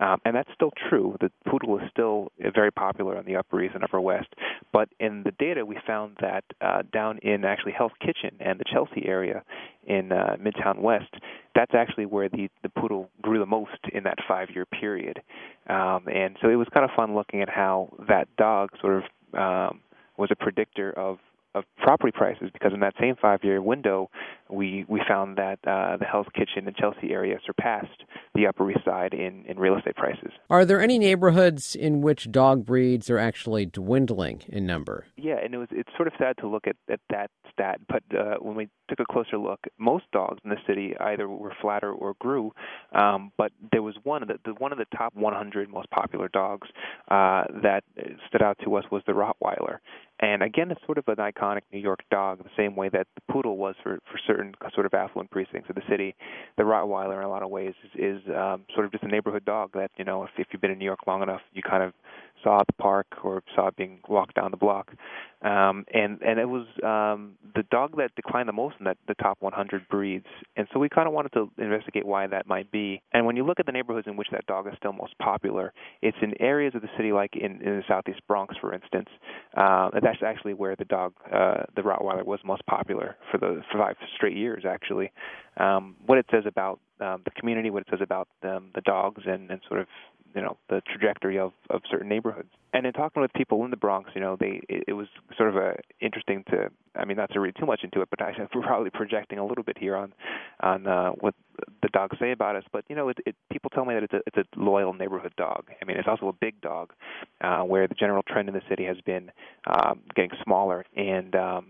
um, 0.00 0.20
and 0.24 0.36
that's 0.36 0.50
still 0.54 0.72
true. 0.88 1.16
The 1.20 1.30
poodle 1.48 1.78
is 1.78 1.84
still 1.90 2.30
very 2.54 2.70
popular 2.70 3.18
on 3.18 3.24
the 3.24 3.36
Upper 3.36 3.60
East 3.62 3.74
and 3.74 3.82
Upper 3.82 4.00
West. 4.00 4.28
But 4.72 4.88
in 5.00 5.24
the 5.24 5.32
data, 5.32 5.66
we 5.66 5.76
found 5.86 6.16
that 6.20 6.44
uh, 6.60 6.82
down 6.92 7.18
in 7.18 7.44
actually 7.44 7.72
Hell's 7.72 7.92
Kitchen 8.00 8.36
and 8.40 8.60
the 8.60 8.64
Chelsea 8.72 9.06
area 9.06 9.42
in 9.88 10.12
uh, 10.12 10.36
Midtown 10.40 10.80
West, 10.80 11.14
that's 11.54 11.74
actually 11.74 12.06
where 12.06 12.28
the 12.28 12.48
the 12.62 12.68
poodle 12.68 13.10
grew 13.22 13.38
the 13.38 13.46
most 13.46 13.80
in 13.92 14.04
that 14.04 14.18
five 14.28 14.48
year 14.54 14.66
period. 14.66 15.20
Um, 15.68 16.06
and 16.06 16.36
so 16.40 16.48
it 16.48 16.54
was 16.54 16.68
kind 16.72 16.84
of 16.84 16.90
fun 16.94 17.14
looking 17.14 17.42
at 17.42 17.48
how 17.48 17.92
that 18.08 18.28
dog 18.36 18.70
sort 18.80 19.02
of 19.02 19.02
um, 19.34 19.80
was 20.16 20.28
a 20.30 20.36
predictor 20.36 20.92
of 20.92 21.18
of 21.54 21.64
property 21.78 22.12
prices 22.12 22.50
because 22.52 22.72
in 22.72 22.80
that 22.80 22.94
same 23.00 23.16
five 23.20 23.40
year 23.42 23.60
window 23.60 24.10
we 24.50 24.84
we 24.88 25.00
found 25.06 25.36
that 25.36 25.58
uh, 25.66 25.96
the 25.96 26.04
Hell's 26.04 26.26
Kitchen 26.34 26.66
and 26.66 26.76
Chelsea 26.76 27.10
area 27.10 27.38
surpassed 27.44 28.04
the 28.34 28.46
Upper 28.46 28.70
East 28.70 28.84
Side 28.84 29.14
in, 29.14 29.44
in 29.46 29.58
real 29.58 29.76
estate 29.76 29.96
prices. 29.96 30.30
Are 30.48 30.64
there 30.64 30.80
any 30.80 30.98
neighborhoods 30.98 31.74
in 31.74 32.00
which 32.00 32.30
dog 32.30 32.64
breeds 32.64 33.10
are 33.10 33.18
actually 33.18 33.66
dwindling 33.66 34.42
in 34.48 34.66
number? 34.66 35.06
Yeah, 35.16 35.36
and 35.42 35.54
it 35.54 35.58
was 35.58 35.68
it's 35.70 35.90
sort 35.96 36.08
of 36.08 36.14
sad 36.18 36.36
to 36.38 36.48
look 36.48 36.66
at, 36.66 36.76
at 36.90 37.00
that 37.10 37.30
stat, 37.52 37.80
but 37.88 38.02
uh, 38.16 38.36
when 38.40 38.54
we 38.54 38.68
took 38.88 39.00
a 39.00 39.12
closer 39.12 39.38
look, 39.38 39.60
most 39.78 40.04
dogs 40.12 40.38
in 40.44 40.50
the 40.50 40.56
city 40.66 40.94
either 41.00 41.28
were 41.28 41.52
flatter 41.60 41.92
or 41.92 42.14
grew, 42.20 42.52
um, 42.92 43.32
but 43.36 43.52
there 43.72 43.82
was 43.82 43.94
one 44.04 44.22
of 44.22 44.28
the, 44.28 44.38
the 44.44 44.54
one 44.54 44.72
of 44.72 44.78
the 44.78 44.86
top 44.96 45.14
100 45.14 45.68
most 45.68 45.90
popular 45.90 46.28
dogs 46.28 46.68
uh, 47.10 47.44
that 47.62 47.82
stood 48.28 48.42
out 48.42 48.58
to 48.64 48.74
us 48.76 48.84
was 48.90 49.02
the 49.06 49.12
Rottweiler, 49.12 49.78
and 50.20 50.42
again, 50.42 50.70
it's 50.70 50.80
sort 50.84 50.98
of 50.98 51.06
an 51.06 51.16
iconic 51.16 51.62
New 51.72 51.78
York 51.78 52.00
dog, 52.10 52.38
the 52.42 52.50
same 52.56 52.74
way 52.74 52.88
that 52.88 53.06
the 53.14 53.32
poodle 53.32 53.56
was 53.56 53.76
for 53.82 53.98
for 54.10 54.18
certain 54.26 54.54
sort 54.74 54.86
of 54.86 54.94
affluent 54.94 55.30
precincts 55.30 55.68
of 55.68 55.76
the 55.76 55.82
city. 55.88 56.14
The 56.56 56.64
Rottweiler, 56.64 57.18
in 57.18 57.24
a 57.24 57.28
lot 57.28 57.42
of 57.42 57.50
ways, 57.50 57.74
is, 57.84 58.18
is 58.20 58.28
um, 58.34 58.64
sort 58.74 58.86
of 58.86 58.92
just 58.92 59.04
a 59.04 59.08
neighborhood 59.08 59.44
dog 59.44 59.70
that 59.74 59.90
you 59.96 60.04
know, 60.04 60.24
if, 60.24 60.30
if 60.36 60.48
you've 60.50 60.60
been 60.60 60.72
in 60.72 60.78
New 60.78 60.84
York 60.84 61.06
long 61.06 61.22
enough, 61.22 61.40
you 61.52 61.62
kind 61.62 61.82
of 61.82 61.92
saw 62.42 62.60
at 62.60 62.66
the 62.66 62.72
park 62.74 63.06
or 63.22 63.42
saw 63.54 63.68
it 63.68 63.76
being 63.76 64.00
walked 64.08 64.34
down 64.34 64.50
the 64.50 64.56
block. 64.56 64.92
Um, 65.40 65.84
and 65.94 66.20
and 66.20 66.40
it 66.40 66.48
was 66.48 66.66
um, 66.82 67.34
the 67.54 67.62
dog 67.70 67.96
that 67.98 68.12
declined 68.16 68.48
the 68.48 68.52
most 68.52 68.74
in 68.80 68.86
that 68.86 68.96
the 69.06 69.14
top 69.14 69.36
100 69.40 69.88
breeds. 69.88 70.26
And 70.56 70.66
so 70.72 70.80
we 70.80 70.88
kind 70.88 71.06
of 71.06 71.14
wanted 71.14 71.32
to 71.34 71.50
investigate 71.58 72.04
why 72.04 72.26
that 72.26 72.48
might 72.48 72.72
be. 72.72 73.00
And 73.12 73.24
when 73.24 73.36
you 73.36 73.44
look 73.46 73.60
at 73.60 73.66
the 73.66 73.72
neighborhoods 73.72 74.08
in 74.08 74.16
which 74.16 74.28
that 74.32 74.46
dog 74.46 74.66
is 74.66 74.74
still 74.78 74.92
most 74.92 75.16
popular, 75.18 75.72
it's 76.02 76.16
in 76.22 76.34
areas 76.40 76.74
of 76.74 76.82
the 76.82 76.88
city 76.96 77.12
like 77.12 77.36
in, 77.36 77.62
in 77.62 77.76
the 77.76 77.82
southeast 77.86 78.20
Bronx, 78.26 78.56
for 78.60 78.74
instance. 78.74 79.08
Uh, 79.56 79.90
that's 80.02 80.22
actually 80.26 80.54
where 80.54 80.74
the 80.74 80.84
dog, 80.86 81.12
uh, 81.32 81.62
the 81.76 81.82
Rottweiler, 81.82 82.26
was 82.26 82.40
most 82.44 82.66
popular 82.66 83.16
for 83.30 83.38
the 83.38 83.62
for 83.70 83.78
five 83.78 83.96
straight 84.16 84.36
years. 84.36 84.64
Actually, 84.68 85.12
um, 85.58 85.96
what 86.06 86.18
it 86.18 86.26
says 86.30 86.44
about 86.46 86.80
um, 87.00 87.22
the 87.24 87.30
community, 87.30 87.70
what 87.70 87.82
it 87.82 87.88
says 87.90 88.00
about 88.02 88.28
um, 88.42 88.70
the 88.74 88.80
dogs, 88.80 89.22
and, 89.26 89.50
and 89.50 89.60
sort 89.68 89.80
of 89.80 89.86
you 90.34 90.42
know 90.42 90.56
the 90.68 90.82
trajectory 90.82 91.38
of 91.38 91.52
of 91.70 91.82
certain 91.90 92.08
neighborhoods. 92.08 92.48
And 92.74 92.86
in 92.86 92.92
talking 92.92 93.22
with 93.22 93.32
people 93.32 93.64
in 93.64 93.70
the 93.70 93.76
Bronx, 93.76 94.10
you 94.14 94.20
know, 94.20 94.36
they 94.38 94.60
it, 94.68 94.84
it 94.88 94.92
was 94.92 95.08
sort 95.36 95.48
of 95.48 95.56
a 95.56 95.76
interesting 96.00 96.44
to 96.50 96.68
I 96.94 97.04
mean 97.04 97.16
not 97.16 97.32
to 97.32 97.40
read 97.40 97.54
too 97.58 97.66
much 97.66 97.80
into 97.82 98.02
it, 98.02 98.08
but 98.10 98.20
I 98.20 98.32
we're 98.54 98.62
probably 98.66 98.90
projecting 98.90 99.38
a 99.38 99.46
little 99.46 99.64
bit 99.64 99.78
here 99.78 99.96
on 99.96 100.12
on 100.60 100.86
uh, 100.86 101.10
what 101.20 101.34
the 101.82 101.88
dogs 101.88 102.16
say 102.20 102.32
about 102.32 102.56
us. 102.56 102.64
But 102.72 102.84
you 102.88 102.96
know, 102.96 103.08
it, 103.08 103.18
it 103.26 103.36
people 103.50 103.70
tell 103.70 103.84
me 103.84 103.94
that 103.94 104.02
it's 104.02 104.12
a 104.12 104.20
it's 104.26 104.36
a 104.36 104.60
loyal 104.60 104.92
neighborhood 104.92 105.32
dog. 105.36 105.66
I 105.80 105.84
mean, 105.84 105.96
it's 105.96 106.08
also 106.08 106.28
a 106.28 106.32
big 106.32 106.60
dog, 106.60 106.92
uh, 107.40 107.62
where 107.62 107.86
the 107.88 107.94
general 107.94 108.22
trend 108.22 108.48
in 108.48 108.54
the 108.54 108.62
city 108.68 108.84
has 108.84 108.98
been 109.04 109.30
um, 109.66 110.00
getting 110.14 110.30
smaller 110.44 110.84
and. 110.96 111.34
um 111.34 111.66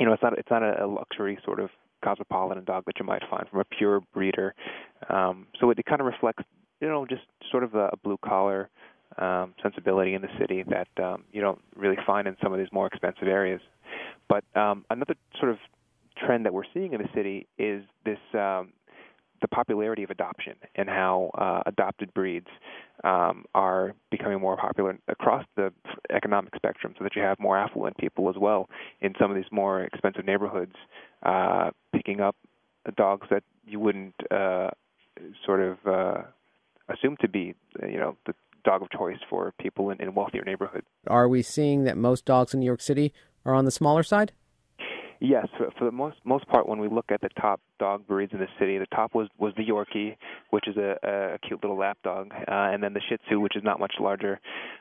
you 0.00 0.06
know, 0.06 0.12
it's 0.12 0.22
not 0.22 0.38
it's 0.38 0.48
not 0.48 0.62
a 0.62 0.86
luxury 0.86 1.38
sort 1.44 1.58
of 1.58 1.70
cosmopolitan 2.04 2.64
dog 2.64 2.84
that 2.86 2.98
you 2.98 3.04
might 3.04 3.22
find 3.30 3.48
from 3.48 3.60
a 3.60 3.64
pure 3.64 4.00
breeder. 4.12 4.54
Um, 5.08 5.46
so 5.60 5.70
it, 5.70 5.78
it 5.78 5.86
kind 5.86 6.00
of 6.00 6.06
reflects 6.06 6.44
you 6.80 6.88
know, 6.88 7.06
just 7.06 7.22
sort 7.50 7.64
of 7.64 7.74
a, 7.74 7.90
a 7.92 7.96
blue 8.02 8.18
collar 8.24 8.70
um, 9.18 9.54
sensibility 9.62 10.14
in 10.14 10.22
the 10.22 10.28
city 10.38 10.64
that 10.68 10.88
um, 11.02 11.24
you 11.32 11.40
don't 11.40 11.60
really 11.74 11.96
find 12.06 12.28
in 12.28 12.36
some 12.42 12.52
of 12.52 12.58
these 12.58 12.68
more 12.72 12.86
expensive 12.86 13.26
areas. 13.26 13.60
But 14.28 14.44
um, 14.54 14.84
another 14.90 15.14
sort 15.38 15.50
of 15.50 15.58
trend 16.16 16.44
that 16.44 16.52
we're 16.52 16.64
seeing 16.74 16.92
in 16.92 17.00
the 17.00 17.08
city 17.14 17.46
is 17.58 17.82
this 18.04 18.18
um, 18.34 18.72
the 19.40 19.48
popularity 19.48 20.02
of 20.02 20.10
adoption 20.10 20.54
and 20.74 20.88
how 20.88 21.30
uh, 21.38 21.62
adopted 21.66 22.12
breeds 22.14 22.48
um, 23.04 23.44
are 23.54 23.94
becoming 24.10 24.40
more 24.40 24.56
popular 24.56 24.98
across 25.08 25.44
the 25.56 25.72
economic 26.14 26.54
spectrum, 26.56 26.94
so 26.98 27.04
that 27.04 27.14
you 27.14 27.22
have 27.22 27.38
more 27.38 27.56
affluent 27.56 27.96
people 27.98 28.28
as 28.28 28.36
well 28.36 28.68
in 29.00 29.14
some 29.20 29.30
of 29.30 29.36
these 29.36 29.50
more 29.50 29.82
expensive 29.82 30.24
neighborhoods 30.24 30.74
uh, 31.22 31.70
picking 31.94 32.20
up 32.20 32.36
dogs 32.96 33.26
that 33.30 33.42
you 33.66 33.78
wouldn't 33.78 34.14
uh, 34.30 34.70
sort 35.44 35.60
of 35.60 35.76
uh, 35.86 36.22
assumed 36.88 37.18
to 37.20 37.28
be, 37.28 37.54
you 37.82 37.98
know, 37.98 38.16
the 38.26 38.34
dog 38.64 38.82
of 38.82 38.90
choice 38.90 39.18
for 39.28 39.52
people 39.60 39.90
in, 39.90 40.00
in 40.00 40.14
wealthier 40.14 40.42
neighborhoods. 40.44 40.86
Are 41.06 41.28
we 41.28 41.42
seeing 41.42 41.84
that 41.84 41.96
most 41.96 42.24
dogs 42.24 42.54
in 42.54 42.60
New 42.60 42.66
York 42.66 42.80
City 42.80 43.12
are 43.44 43.54
on 43.54 43.64
the 43.64 43.70
smaller 43.70 44.02
side? 44.02 44.32
Yes, 45.20 45.48
for, 45.56 45.70
for 45.76 45.84
the 45.84 45.92
most 45.92 46.16
most 46.24 46.46
part, 46.46 46.68
when 46.68 46.78
we 46.78 46.88
look 46.88 47.06
at 47.10 47.20
the 47.20 47.28
top 47.40 47.60
dog 47.80 48.06
breeds 48.06 48.32
in 48.32 48.38
the 48.38 48.46
city, 48.58 48.78
the 48.78 48.86
top 48.86 49.14
was 49.14 49.28
was 49.36 49.52
the 49.56 49.64
Yorkie, 49.64 50.16
which 50.50 50.68
is 50.68 50.76
a, 50.76 50.96
a 51.02 51.38
cute 51.46 51.62
little 51.62 51.76
lap 51.76 51.98
dog, 52.04 52.30
uh, 52.32 52.44
and 52.46 52.82
then 52.82 52.92
the 52.92 53.00
Shih 53.08 53.16
Tzu, 53.26 53.40
which 53.40 53.56
is 53.56 53.64
not 53.64 53.80
much 53.80 53.94
larger, 53.98 54.40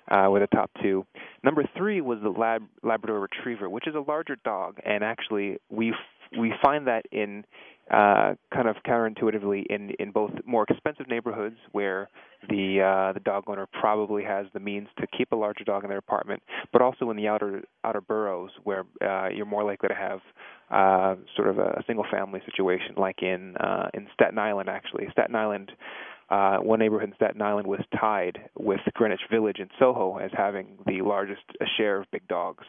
uh, 0.10 0.28
were 0.30 0.40
the 0.40 0.48
top 0.48 0.70
two. 0.82 1.06
Number 1.44 1.64
three 1.76 2.02
was 2.02 2.20
the 2.22 2.30
Lab, 2.30 2.64
Labrador 2.84 3.20
Retriever, 3.20 3.68
which 3.68 3.88
is 3.88 3.96
a 3.96 4.00
larger 4.00 4.38
dog, 4.44 4.78
and 4.86 5.04
actually 5.04 5.58
we 5.70 5.94
we 6.38 6.54
find 6.64 6.86
that 6.86 7.06
in 7.12 7.44
uh, 7.90 8.36
kind 8.54 8.68
of 8.68 8.76
counterintuitively 8.86 9.66
in 9.70 9.92
in 10.00 10.12
both 10.12 10.32
more 10.46 10.66
expensive 10.70 11.08
neighborhoods 11.08 11.58
where 11.72 12.10
the 12.50 12.82
uh, 12.82 13.14
the 13.14 13.20
dog 13.20 13.46
owner 13.48 13.68
probably 13.80 14.24
has 14.24 14.46
the 14.54 14.60
means 14.60 14.88
to 15.00 15.08
keep 15.08 15.32
a 15.32 15.36
larger 15.36 15.64
dog 15.64 15.84
in 15.84 15.90
their 15.90 15.98
apartment, 15.98 16.42
but 16.72 16.82
also 16.82 17.10
in 17.10 17.18
the 17.18 17.28
outer 17.28 17.64
outer 17.84 18.02
boroughs 18.02 18.52
where 18.64 18.86
uh, 19.04 19.30
you're 19.30 19.46
more 19.46 19.64
likely 19.64 19.90
to 19.90 19.96
have 19.96 20.20
uh, 20.70 21.16
sort 21.36 21.50
of 21.50 21.60
a, 21.60 21.84
single 21.88 22.06
family 22.12 22.42
situation, 22.46 22.96
like 22.98 23.22
in 23.22 23.56
uh, 23.58 23.90
in 23.94 24.08
Staten 24.14 24.38
Island. 24.38 24.70
Actually, 24.70 25.08
Staten 25.12 25.36
Island. 25.36 25.72
Uh, 26.30 26.58
one 26.58 26.78
neighborhood 26.78 27.08
in 27.08 27.16
Staten 27.16 27.42
Island 27.42 27.66
was 27.66 27.80
tied 27.98 28.38
with 28.60 28.82
Greenwich 28.96 29.22
Village 29.32 29.60
in 29.60 29.70
Soho 29.80 30.18
as 30.18 30.30
having 30.36 30.78
the 30.86 31.02
largest 31.02 31.44
share 31.78 32.02
of 32.02 32.12
big 32.12 32.28
dogs. 32.28 32.66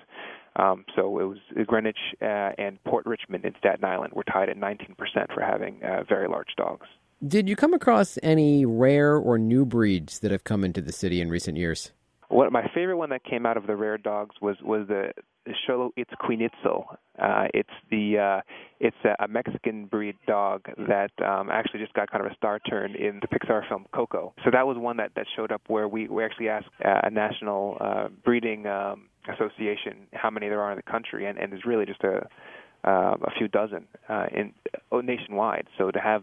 Um, 0.54 0.84
so 0.94 1.18
it 1.18 1.24
was 1.24 1.38
Greenwich 1.66 1.98
uh, 2.22 2.52
and 2.56 2.82
Port 2.84 3.04
Richmond 3.04 3.44
in 3.44 3.54
Staten 3.58 3.84
Island 3.84 4.12
were 4.12 4.22
tied 4.22 4.48
at 4.48 4.56
19% 4.56 4.96
for 5.34 5.42
having 5.42 5.82
uh, 5.82 6.04
very 6.08 6.28
large 6.28 6.54
dogs. 6.56 6.86
Did 7.26 7.48
you 7.48 7.56
come 7.56 7.74
across 7.74 8.16
any 8.22 8.64
rare 8.64 9.16
or 9.16 9.38
new 9.38 9.64
breeds 9.64 10.20
that 10.20 10.30
have 10.30 10.44
come 10.44 10.62
into 10.62 10.80
the 10.80 10.92
city 10.92 11.20
in 11.20 11.30
recent 11.30 11.56
years? 11.58 11.90
What 12.28 12.52
my 12.52 12.70
favorite 12.72 12.96
one 12.96 13.10
that 13.10 13.24
came 13.24 13.44
out 13.44 13.56
of 13.56 13.66
the 13.66 13.74
rare 13.74 13.98
dogs 13.98 14.36
was 14.40 14.56
was 14.62 14.86
the 14.86 15.12
Xoloitzcuintli. 15.68 16.84
Uh, 17.18 17.46
it's 17.54 17.70
the 17.90 18.18
uh, 18.18 18.40
it's 18.78 18.96
a, 19.04 19.24
a 19.24 19.26
Mexican 19.26 19.86
breed 19.86 20.14
dog 20.28 20.66
that 20.76 21.10
um, 21.24 21.50
actually 21.50 21.80
just 21.80 21.94
got 21.94 22.08
kind 22.08 22.24
of 22.24 22.30
a 22.30 22.34
star 22.36 22.60
turn 22.60 22.94
in 22.94 23.18
the 23.20 23.26
Pixar 23.26 23.66
film 23.66 23.86
Coco. 23.92 24.32
So 24.44 24.50
that 24.52 24.66
was 24.66 24.76
one 24.76 24.98
that 24.98 25.12
that 25.16 25.26
showed 25.34 25.50
up 25.50 25.62
where 25.66 25.88
we 25.88 26.06
we 26.06 26.22
actually 26.22 26.50
asked 26.50 26.68
uh, 26.84 27.00
a 27.02 27.10
national 27.10 27.78
uh, 27.80 28.08
breeding 28.24 28.66
um, 28.66 29.08
association 29.28 30.06
how 30.12 30.30
many 30.30 30.48
there 30.48 30.60
are 30.60 30.70
in 30.70 30.76
the 30.76 30.88
country, 30.88 31.26
and, 31.26 31.36
and 31.36 31.50
there's 31.50 31.64
really 31.64 31.86
just 31.86 32.04
a 32.04 32.28
uh, 32.84 33.16
a 33.22 33.30
few 33.36 33.48
dozen 33.48 33.88
uh, 34.08 34.26
in 34.32 34.52
uh, 34.92 35.00
nationwide. 35.00 35.66
So 35.76 35.90
to 35.90 35.98
have 35.98 36.22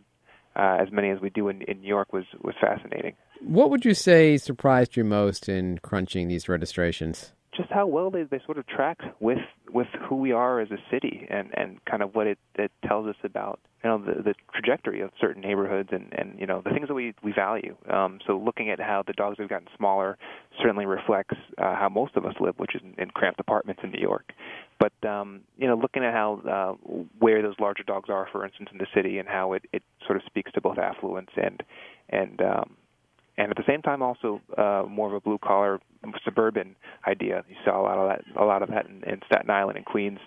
uh, 0.56 0.78
as 0.80 0.91
many 0.91 1.10
as 1.10 1.20
we 1.22 1.30
do 1.30 1.50
in, 1.50 1.62
in 1.63 1.82
New 1.82 1.88
York 1.88 2.13
was 2.13 2.26
was 2.41 2.56
fascinating. 2.60 3.15
What 3.41 3.70
would 3.70 3.86
you 3.86 3.94
say 3.94 4.38
surprised 4.38 4.96
you 4.96 5.04
most 5.04 5.50
in 5.50 5.80
crunching 5.80 6.28
these 6.28 6.48
registrations? 6.50 7.34
Just 7.56 7.72
how 7.72 7.88
well 7.88 8.10
they, 8.10 8.24
they 8.24 8.39
sort 8.46 8.58
of 8.58 8.68
track 8.68 9.00
with 9.20 9.39
with 9.72 9.88
who 10.08 10.15
we 10.15 10.32
are 10.32 10.60
as 10.60 10.70
a 10.72 10.78
city 10.91 11.28
and, 11.30 11.50
and 11.54 11.84
kind 11.86 12.02
of 12.02 12.15
what 12.15 12.28
it, 12.28 12.38
it 12.56 12.72
tells 12.86 13.08
us 13.08 13.15
about 13.24 13.60
you 13.84 13.89
know 13.89 13.98
the, 13.98 14.22
the 14.22 14.34
trajectory 14.54 15.02
of 15.02 15.12
certain 15.20 15.41
neighborhoods 15.41 15.89
and, 15.91 16.13
and 16.13 16.39
you 16.39 16.46
know 16.46 16.62
the 16.63 16.72
things 16.72 16.88
that 16.88 16.94
we, 16.94 17.13
we 17.24 17.32
value. 17.32 17.76
Um, 17.89 18.20
so 18.26 18.38
looking 18.38 18.70
at 18.70 18.80
how 18.80 19.04
the 19.06 19.13
dogs 19.13 19.38
have 19.39 19.50
gotten 19.50 19.68
smaller 19.78 20.18
certainly 20.62 20.86
reflects 20.86 21.36
uh, 21.58 21.76
how 21.76 21.89
most 21.89 22.15
of 22.15 22.26
us 22.26 22.34
live, 22.39 22.56
which 22.58 22.76
is 22.76 22.82
in, 22.84 22.96
in 23.02 23.10
cramped 23.12 23.39
apartments 23.39 23.82
in 23.84 23.91
New 23.91 24.02
York. 24.02 24.32
But 24.80 25.08
um, 25.08 25.41
you 25.58 25.68
know, 25.68 25.76
looking 25.76 26.04
at 26.04 26.13
how 26.13 26.41
uh, 26.50 26.98
where 27.20 27.41
those 27.41 27.56
larger 27.60 27.84
dogs 27.84 28.10
are, 28.10 28.28
for 28.32 28.46
instance, 28.46 28.70
in 28.72 28.78
the 28.78 28.88
city, 28.94 29.20
and 29.20 29.28
how 29.28 29.54
it, 29.54 29.63
it 29.72 29.84
sort 30.06 30.18
of 30.18 30.24
speaks 30.26 30.52
to 30.54 30.62
both 30.62 30.78
affluence 30.78 31.30
and 31.36 31.63
and 32.10 32.41
um, 32.41 32.76
and 33.38 33.52
at 33.52 33.58
the 33.58 33.63
same 33.67 33.82
time 33.82 34.02
also 34.02 34.41
uh, 34.58 34.84
more 34.88 35.08
of 35.08 35.13
a 35.13 35.19
blue 35.19 35.38
collar 35.38 35.80
suburban 36.24 36.76
idea. 37.08 37.43
You 37.50 37.56
saw 37.65 37.82
a 37.82 37.84
lot 37.84 37.98
of 37.98 38.10
that, 38.10 38.41
a 38.41 38.45
lot 38.45 38.62
of 38.62 38.69
that 38.69 38.86
in, 38.88 39.04
in 39.04 39.21
Staten 39.26 39.50
Island 39.50 39.78
and 39.78 39.86
Queens. 39.86 40.19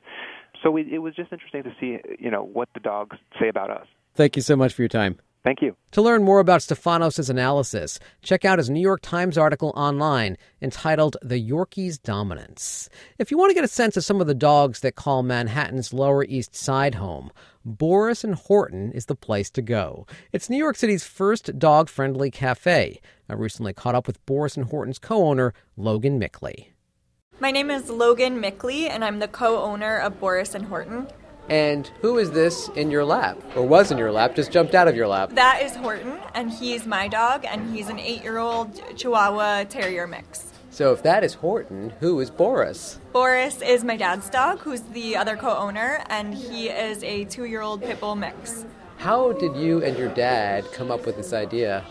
So 0.63 0.71
we, 0.71 0.93
it 0.93 0.99
was 0.99 1.15
just 1.15 1.33
interesting 1.33 1.63
to 1.63 1.73
see, 1.81 1.99
you 2.19 2.31
know, 2.31 2.43
what 2.43 2.69
the 2.75 2.81
dogs 2.81 3.17
say 3.41 3.49
about 3.49 3.71
us. 3.71 3.87
Thank 4.15 4.37
you 4.37 4.43
so 4.43 4.57
much 4.57 4.75
for 4.75 4.83
your 4.83 4.89
time. 4.89 5.19
Thank 5.49 5.63
you. 5.63 5.79
To 5.93 6.03
learn 6.03 6.25
more 6.25 6.41
about 6.41 6.61
Stefanos' 6.61 7.31
analysis, 7.31 7.99
check 8.21 8.45
out 8.45 8.59
his 8.59 8.69
New 8.69 8.83
York 8.83 9.01
Times 9.01 9.39
article 9.39 9.73
online 9.75 10.37
entitled 10.61 11.17
The 11.23 11.39
Yorkie's 11.39 11.99
Dominance. 11.99 12.91
If 13.19 13.31
you 13.31 13.39
want 13.39 13.49
to 13.49 13.55
get 13.55 13.65
a 13.65 13.69
sense 13.69 13.97
of 13.97 14.05
some 14.05 14.21
of 14.21 14.27
the 14.27 14.35
dogs 14.35 14.81
that 14.81 14.95
call 14.95 15.23
Manhattan's 15.23 15.95
Lower 15.95 16.23
East 16.23 16.55
Side 16.55 16.97
home, 16.97 17.31
Boris 17.65 18.25
and 18.25 18.35
Horton 18.35 18.93
is 18.93 19.07
the 19.07 19.15
place 19.15 19.49
to 19.53 19.63
go. 19.63 20.07
It's 20.35 20.51
New 20.51 20.59
York 20.59 20.77
City's 20.77 21.05
first 21.05 21.59
dog 21.59 21.89
friendly 21.89 22.31
cafe. 22.31 23.01
I 23.27 23.33
recently 23.33 23.73
caught 23.73 23.95
up 23.95 24.07
with 24.07 24.23
Boris 24.27 24.55
and 24.55 24.67
Horton's 24.67 24.99
co 24.99 25.27
owner, 25.27 25.55
Logan 25.79 26.19
Mickley. 26.19 26.75
My 27.41 27.51
name 27.51 27.71
is 27.71 27.89
Logan 27.89 28.39
Mickley, 28.39 28.87
and 28.87 29.03
I'm 29.03 29.19
the 29.19 29.29
co 29.29 29.63
owner 29.63 29.97
of 29.97 30.21
Boris 30.21 30.55
and 30.55 30.67
Horton. 30.67 31.07
And 31.49 31.87
who 32.03 32.19
is 32.19 32.31
this 32.33 32.69
in 32.77 32.91
your 32.91 33.05
lap, 33.05 33.39
or 33.57 33.63
was 33.63 33.91
in 33.91 33.99
your 33.99 34.13
lap, 34.13 34.35
just 34.35 34.53
jumped 34.53 34.75
out 34.75 34.87
of 34.87 34.95
your 34.95 35.09
lap? 35.09 35.31
That 35.33 35.63
is 35.63 35.75
Horton, 35.77 36.19
and 36.35 36.51
he's 36.51 36.87
my 36.87 37.09
dog, 37.09 37.45
and 37.47 37.75
he's 37.75 37.89
an 37.89 37.99
eight 37.99 38.23
year 38.23 38.39
old 38.39 38.81
Chihuahua 38.97 39.65
Terrier 39.65 40.07
mix. 40.07 40.53
So 40.71 40.93
if 40.93 41.03
that 41.03 41.25
is 41.25 41.35
Horton, 41.35 41.93
who 42.01 42.21
is 42.21 42.31
Boris? 42.31 43.01
Boris 43.13 43.63
is 43.63 43.83
my 43.83 43.97
dad's 43.97 44.29
dog, 44.31 44.61
who's 44.61 44.83
the 44.83 45.17
other 45.17 45.37
co 45.37 45.57
owner, 45.57 46.05
and 46.09 46.35
he 46.35 46.69
is 46.69 47.03
a 47.03 47.25
two 47.25 47.47
year 47.47 47.63
old 47.63 47.83
pit 47.83 47.99
bull 47.99 48.15
mix. 48.15 48.65
How 48.99 49.33
did 49.33 49.57
you 49.57 49.83
and 49.83 49.97
your 49.97 50.09
dad 50.09 50.71
come 50.73 50.91
up 50.91 51.07
with 51.07 51.17
this 51.17 51.33
idea? 51.33 51.85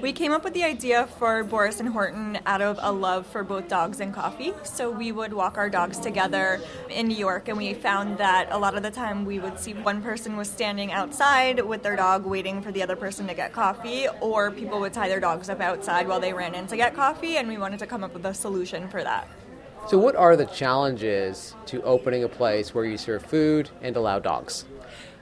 We 0.00 0.12
came 0.12 0.32
up 0.32 0.44
with 0.44 0.54
the 0.54 0.64
idea 0.64 1.06
for 1.18 1.44
Boris 1.44 1.80
and 1.80 1.88
Horton 1.88 2.38
out 2.46 2.62
of 2.62 2.78
a 2.80 2.90
love 2.90 3.26
for 3.26 3.44
both 3.44 3.68
dogs 3.68 4.00
and 4.00 4.12
coffee. 4.12 4.52
So 4.64 4.90
we 4.90 5.12
would 5.12 5.32
walk 5.32 5.56
our 5.56 5.70
dogs 5.70 5.98
together 5.98 6.60
in 6.88 7.08
New 7.08 7.16
York, 7.16 7.48
and 7.48 7.56
we 7.56 7.74
found 7.74 8.18
that 8.18 8.48
a 8.50 8.58
lot 8.58 8.76
of 8.76 8.82
the 8.82 8.90
time 8.90 9.24
we 9.24 9.38
would 9.38 9.58
see 9.58 9.74
one 9.74 10.02
person 10.02 10.36
was 10.36 10.50
standing 10.50 10.92
outside 10.92 11.60
with 11.60 11.82
their 11.82 11.96
dog 11.96 12.26
waiting 12.26 12.62
for 12.62 12.72
the 12.72 12.82
other 12.82 12.96
person 12.96 13.26
to 13.28 13.34
get 13.34 13.52
coffee, 13.52 14.06
or 14.20 14.50
people 14.50 14.80
would 14.80 14.92
tie 14.92 15.08
their 15.08 15.20
dogs 15.20 15.48
up 15.48 15.60
outside 15.60 16.08
while 16.08 16.20
they 16.20 16.32
ran 16.32 16.54
in 16.54 16.66
to 16.66 16.76
get 16.76 16.94
coffee, 16.94 17.36
and 17.36 17.48
we 17.48 17.58
wanted 17.58 17.78
to 17.78 17.86
come 17.86 18.02
up 18.02 18.14
with 18.14 18.24
a 18.26 18.34
solution 18.34 18.88
for 18.88 19.02
that. 19.02 19.28
So, 19.88 19.96
what 19.96 20.16
are 20.16 20.36
the 20.36 20.46
challenges 20.46 21.54
to 21.66 21.82
opening 21.82 22.24
a 22.24 22.28
place 22.28 22.74
where 22.74 22.84
you 22.84 22.98
serve 22.98 23.24
food 23.24 23.70
and 23.80 23.96
allow 23.96 24.18
dogs? 24.18 24.64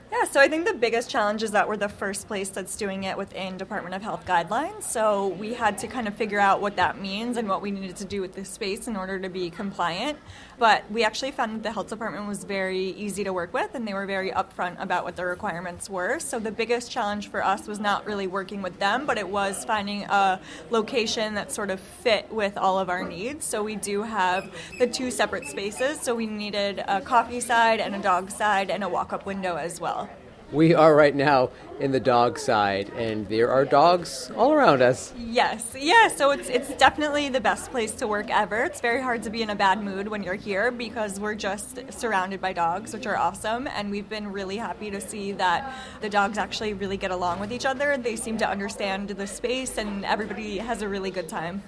Yeah, 0.09 0.23
so 0.23 0.39
I 0.39 0.47
think 0.47 0.65
the 0.65 0.73
biggest 0.73 1.09
challenge 1.09 1.43
is 1.43 1.51
that 1.51 1.67
we're 1.67 1.75
the 1.75 1.89
first 1.89 2.27
place 2.27 2.47
that's 2.47 2.77
doing 2.77 3.03
it 3.03 3.17
within 3.17 3.57
Department 3.57 3.93
of 3.93 4.01
Health 4.01 4.25
guidelines. 4.25 4.83
So 4.83 5.27
we 5.27 5.53
had 5.53 5.77
to 5.79 5.87
kind 5.87 6.07
of 6.07 6.15
figure 6.15 6.39
out 6.39 6.61
what 6.61 6.77
that 6.77 7.01
means 7.01 7.35
and 7.35 7.49
what 7.49 7.61
we 7.61 7.71
needed 7.71 7.97
to 7.97 8.05
do 8.05 8.21
with 8.21 8.33
this 8.33 8.49
space 8.49 8.87
in 8.87 8.95
order 8.95 9.19
to 9.19 9.27
be 9.27 9.49
compliant. 9.49 10.17
But 10.57 10.89
we 10.89 11.03
actually 11.03 11.31
found 11.31 11.55
that 11.55 11.63
the 11.63 11.71
health 11.73 11.89
department 11.89 12.25
was 12.25 12.45
very 12.45 12.91
easy 12.91 13.25
to 13.25 13.33
work 13.33 13.53
with 13.53 13.75
and 13.75 13.85
they 13.85 13.93
were 13.93 14.05
very 14.05 14.31
upfront 14.31 14.81
about 14.81 15.03
what 15.03 15.17
the 15.17 15.25
requirements 15.25 15.89
were. 15.89 16.19
So 16.19 16.39
the 16.39 16.51
biggest 16.51 16.89
challenge 16.89 17.29
for 17.29 17.43
us 17.43 17.67
was 17.67 17.79
not 17.79 18.05
really 18.07 18.27
working 18.27 18.61
with 18.61 18.79
them, 18.79 19.05
but 19.05 19.17
it 19.17 19.27
was 19.27 19.65
finding 19.65 20.03
a 20.03 20.39
location 20.69 21.35
that 21.35 21.51
sort 21.51 21.69
of 21.69 21.81
fit 21.81 22.31
with 22.31 22.57
all 22.57 22.79
of 22.79 22.89
our 22.89 23.07
needs. 23.07 23.45
So 23.45 23.61
we 23.61 23.75
do 23.75 24.03
have 24.03 24.51
the 24.79 24.87
two 24.87 25.11
separate 25.11 25.47
spaces. 25.47 25.99
So 25.99 26.15
we 26.15 26.27
needed 26.27 26.81
a 26.87 27.01
coffee 27.01 27.41
side 27.41 27.81
and 27.81 27.93
a 27.93 27.99
dog 27.99 28.31
side 28.31 28.71
and 28.71 28.85
a 28.85 28.89
walk 28.89 29.11
up 29.11 29.25
window 29.25 29.57
as 29.57 29.81
well. 29.81 30.06
We 30.51 30.73
are 30.73 30.95
right 30.95 31.13
now 31.13 31.49
in 31.81 31.91
the 31.91 31.99
dog 31.99 32.39
side, 32.39 32.89
and 32.95 33.27
there 33.27 33.51
are 33.51 33.65
dogs 33.65 34.31
all 34.33 34.53
around 34.53 34.81
us. 34.81 35.13
Yes, 35.17 35.75
yeah. 35.77 36.07
So 36.07 36.31
it's 36.31 36.47
it's 36.47 36.73
definitely 36.75 37.27
the 37.27 37.41
best 37.41 37.69
place 37.69 37.91
to 37.95 38.07
work 38.07 38.29
ever. 38.29 38.63
It's 38.63 38.79
very 38.79 39.01
hard 39.01 39.23
to 39.23 39.29
be 39.29 39.41
in 39.41 39.49
a 39.49 39.55
bad 39.55 39.83
mood 39.83 40.07
when 40.07 40.23
you're 40.23 40.35
here 40.35 40.71
because 40.71 41.19
we're 41.19 41.35
just 41.35 41.91
surrounded 41.91 42.39
by 42.39 42.53
dogs, 42.53 42.93
which 42.93 43.05
are 43.05 43.17
awesome, 43.17 43.67
and 43.67 43.91
we've 43.91 44.07
been 44.07 44.31
really 44.31 44.55
happy 44.55 44.89
to 44.89 45.01
see 45.01 45.33
that 45.33 45.73
the 45.99 46.09
dogs 46.09 46.37
actually 46.37 46.73
really 46.73 46.97
get 46.97 47.11
along 47.11 47.41
with 47.41 47.51
each 47.51 47.65
other. 47.65 47.97
They 47.97 48.15
seem 48.15 48.37
to 48.37 48.49
understand 48.49 49.09
the 49.09 49.27
space, 49.27 49.77
and 49.77 50.05
everybody 50.05 50.59
has 50.59 50.81
a 50.81 50.87
really 50.87 51.11
good 51.11 51.27
time. 51.27 51.61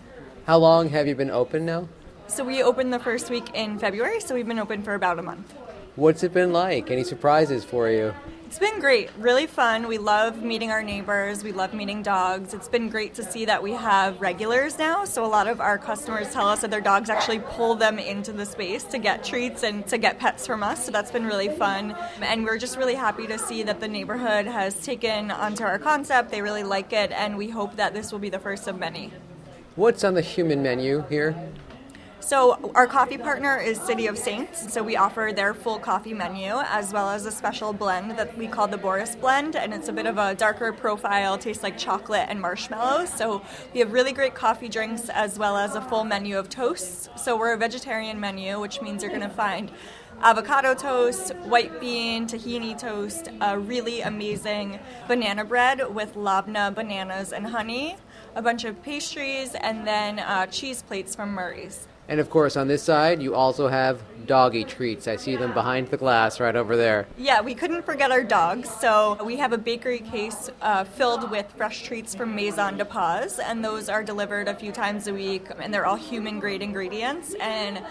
How 0.45 0.57
long 0.57 0.87
have 0.89 1.05
you 1.05 1.15
been 1.15 1.31
open 1.31 1.65
now? 1.65 1.89
So 2.27 2.45
we 2.45 2.63
opened 2.63 2.93
the 2.93 2.99
first 2.99 3.29
week 3.29 3.53
in 3.53 3.77
February, 3.77 4.21
so 4.21 4.35
we've 4.35 4.47
been 4.47 4.57
open 4.57 4.83
for 4.83 4.93
about 4.93 5.19
a 5.19 5.23
month. 5.23 5.53
What's 5.97 6.23
it 6.23 6.33
been 6.33 6.53
like? 6.53 6.89
Any 6.89 7.03
surprises 7.03 7.65
for 7.65 7.89
you? 7.89 8.13
It's 8.49 8.57
been 8.57 8.79
great, 8.79 9.11
really 9.19 9.45
fun. 9.45 9.87
We 9.87 9.99
love 9.99 10.41
meeting 10.41 10.71
our 10.71 10.81
neighbors, 10.81 11.43
we 11.43 11.51
love 11.51 11.71
meeting 11.71 12.01
dogs. 12.01 12.55
It's 12.55 12.67
been 12.67 12.89
great 12.89 13.13
to 13.13 13.23
see 13.23 13.45
that 13.45 13.61
we 13.61 13.73
have 13.73 14.19
regulars 14.19 14.79
now. 14.79 15.05
So, 15.05 15.23
a 15.23 15.27
lot 15.27 15.47
of 15.47 15.61
our 15.61 15.77
customers 15.77 16.33
tell 16.33 16.49
us 16.49 16.61
that 16.61 16.71
their 16.71 16.81
dogs 16.81 17.11
actually 17.11 17.41
pull 17.41 17.75
them 17.75 17.99
into 17.99 18.31
the 18.31 18.47
space 18.47 18.83
to 18.85 18.97
get 18.97 19.23
treats 19.23 19.61
and 19.61 19.85
to 19.85 19.99
get 19.99 20.17
pets 20.17 20.47
from 20.47 20.63
us. 20.63 20.83
So, 20.83 20.91
that's 20.91 21.11
been 21.11 21.27
really 21.27 21.49
fun. 21.49 21.95
And 22.21 22.43
we're 22.43 22.57
just 22.57 22.75
really 22.75 22.95
happy 22.95 23.27
to 23.27 23.37
see 23.37 23.61
that 23.61 23.79
the 23.79 23.87
neighborhood 23.87 24.47
has 24.47 24.73
taken 24.83 25.29
onto 25.29 25.63
our 25.63 25.77
concept. 25.77 26.31
They 26.31 26.41
really 26.41 26.63
like 26.63 26.91
it, 26.91 27.11
and 27.11 27.37
we 27.37 27.49
hope 27.49 27.75
that 27.75 27.93
this 27.93 28.11
will 28.11 28.17
be 28.17 28.31
the 28.31 28.39
first 28.39 28.67
of 28.67 28.79
many. 28.79 29.13
What's 29.75 30.03
on 30.03 30.15
the 30.15 30.21
human 30.21 30.63
menu 30.63 31.03
here? 31.07 31.35
So, 32.21 32.71
our 32.75 32.85
coffee 32.85 33.17
partner 33.17 33.57
is 33.57 33.79
City 33.79 34.05
of 34.07 34.17
Saints. 34.17 34.71
So, 34.71 34.83
we 34.83 34.97
offer 34.97 35.31
their 35.33 35.53
full 35.53 35.79
coffee 35.79 36.13
menu 36.13 36.53
as 36.67 36.91
well 36.91 37.09
as 37.09 37.25
a 37.25 37.31
special 37.31 37.71
blend 37.71 38.11
that 38.11 38.37
we 38.37 38.45
call 38.45 38.67
the 38.67 38.77
Boris 38.77 39.15
blend. 39.15 39.55
And 39.55 39.73
it's 39.73 39.87
a 39.87 39.93
bit 39.93 40.05
of 40.05 40.17
a 40.17 40.35
darker 40.35 40.73
profile, 40.73 41.37
tastes 41.37 41.63
like 41.63 41.77
chocolate 41.77 42.25
and 42.27 42.39
marshmallow. 42.39 43.05
So, 43.05 43.41
we 43.73 43.79
have 43.79 43.93
really 43.93 44.11
great 44.11 44.35
coffee 44.35 44.67
drinks 44.67 45.09
as 45.09 45.39
well 45.39 45.55
as 45.55 45.75
a 45.75 45.81
full 45.81 46.03
menu 46.03 46.37
of 46.37 46.49
toasts. 46.49 47.09
So, 47.15 47.37
we're 47.37 47.53
a 47.53 47.57
vegetarian 47.57 48.19
menu, 48.19 48.59
which 48.59 48.81
means 48.81 49.01
you're 49.01 49.11
going 49.11 49.27
to 49.27 49.29
find 49.29 49.71
avocado 50.21 50.75
toast, 50.75 51.33
white 51.45 51.79
bean, 51.79 52.27
tahini 52.27 52.77
toast, 52.77 53.29
a 53.39 53.57
really 53.57 54.01
amazing 54.01 54.77
banana 55.07 55.45
bread 55.45 55.95
with 55.95 56.15
labneh 56.15 56.75
bananas 56.75 57.31
and 57.31 57.47
honey, 57.47 57.95
a 58.35 58.41
bunch 58.41 58.65
of 58.65 58.83
pastries, 58.83 59.55
and 59.55 59.87
then 59.87 60.19
uh, 60.19 60.45
cheese 60.47 60.81
plates 60.81 61.15
from 61.15 61.31
Murray's. 61.31 61.87
And 62.09 62.19
of 62.19 62.31
course, 62.31 62.57
on 62.57 62.67
this 62.67 62.81
side, 62.81 63.21
you 63.21 63.35
also 63.35 63.67
have 63.67 64.01
doggy 64.25 64.63
treats. 64.63 65.07
I 65.07 65.15
see 65.15 65.35
them 65.35 65.53
behind 65.53 65.89
the 65.89 65.97
glass 65.97 66.39
right 66.39 66.55
over 66.55 66.75
there. 66.75 67.05
Yeah, 67.19 67.39
we 67.41 67.53
couldn't 67.53 67.85
forget 67.85 68.09
our 68.09 68.23
dogs. 68.23 68.67
So 68.67 69.23
we 69.23 69.37
have 69.37 69.53
a 69.53 69.59
bakery 69.59 69.99
case 69.99 70.49
uh, 70.63 70.85
filled 70.85 71.29
with 71.29 71.45
fresh 71.55 71.83
treats 71.83 72.15
from 72.15 72.33
Maison 72.33 72.77
de 72.77 72.85
Paz, 72.85 73.37
and 73.37 73.63
those 73.63 73.89
are 73.89 74.03
delivered 74.03 74.47
a 74.47 74.55
few 74.55 74.71
times 74.71 75.07
a 75.07 75.13
week, 75.13 75.45
and 75.59 75.71
they're 75.71 75.85
all 75.85 75.97
human 75.97 76.39
grade 76.39 76.63
ingredients. 76.63 77.35
And 77.39 77.85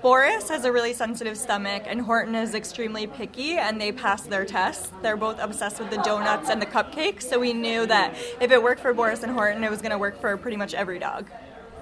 Boris 0.00 0.48
has 0.48 0.64
a 0.64 0.72
really 0.72 0.94
sensitive 0.94 1.36
stomach, 1.36 1.82
and 1.86 2.00
Horton 2.00 2.34
is 2.34 2.54
extremely 2.54 3.06
picky, 3.06 3.58
and 3.58 3.78
they 3.78 3.92
pass 3.92 4.22
their 4.22 4.46
tests. 4.46 4.92
They're 5.02 5.18
both 5.18 5.38
obsessed 5.38 5.78
with 5.78 5.90
the 5.90 5.98
donuts 5.98 6.48
and 6.48 6.62
the 6.62 6.66
cupcakes, 6.66 7.24
so 7.24 7.38
we 7.38 7.52
knew 7.52 7.84
that 7.84 8.16
if 8.40 8.50
it 8.50 8.62
worked 8.62 8.80
for 8.80 8.94
Boris 8.94 9.22
and 9.22 9.32
Horton, 9.32 9.62
it 9.62 9.70
was 9.70 9.82
going 9.82 9.92
to 9.92 9.98
work 9.98 10.18
for 10.22 10.34
pretty 10.38 10.56
much 10.56 10.72
every 10.72 10.98
dog. 10.98 11.28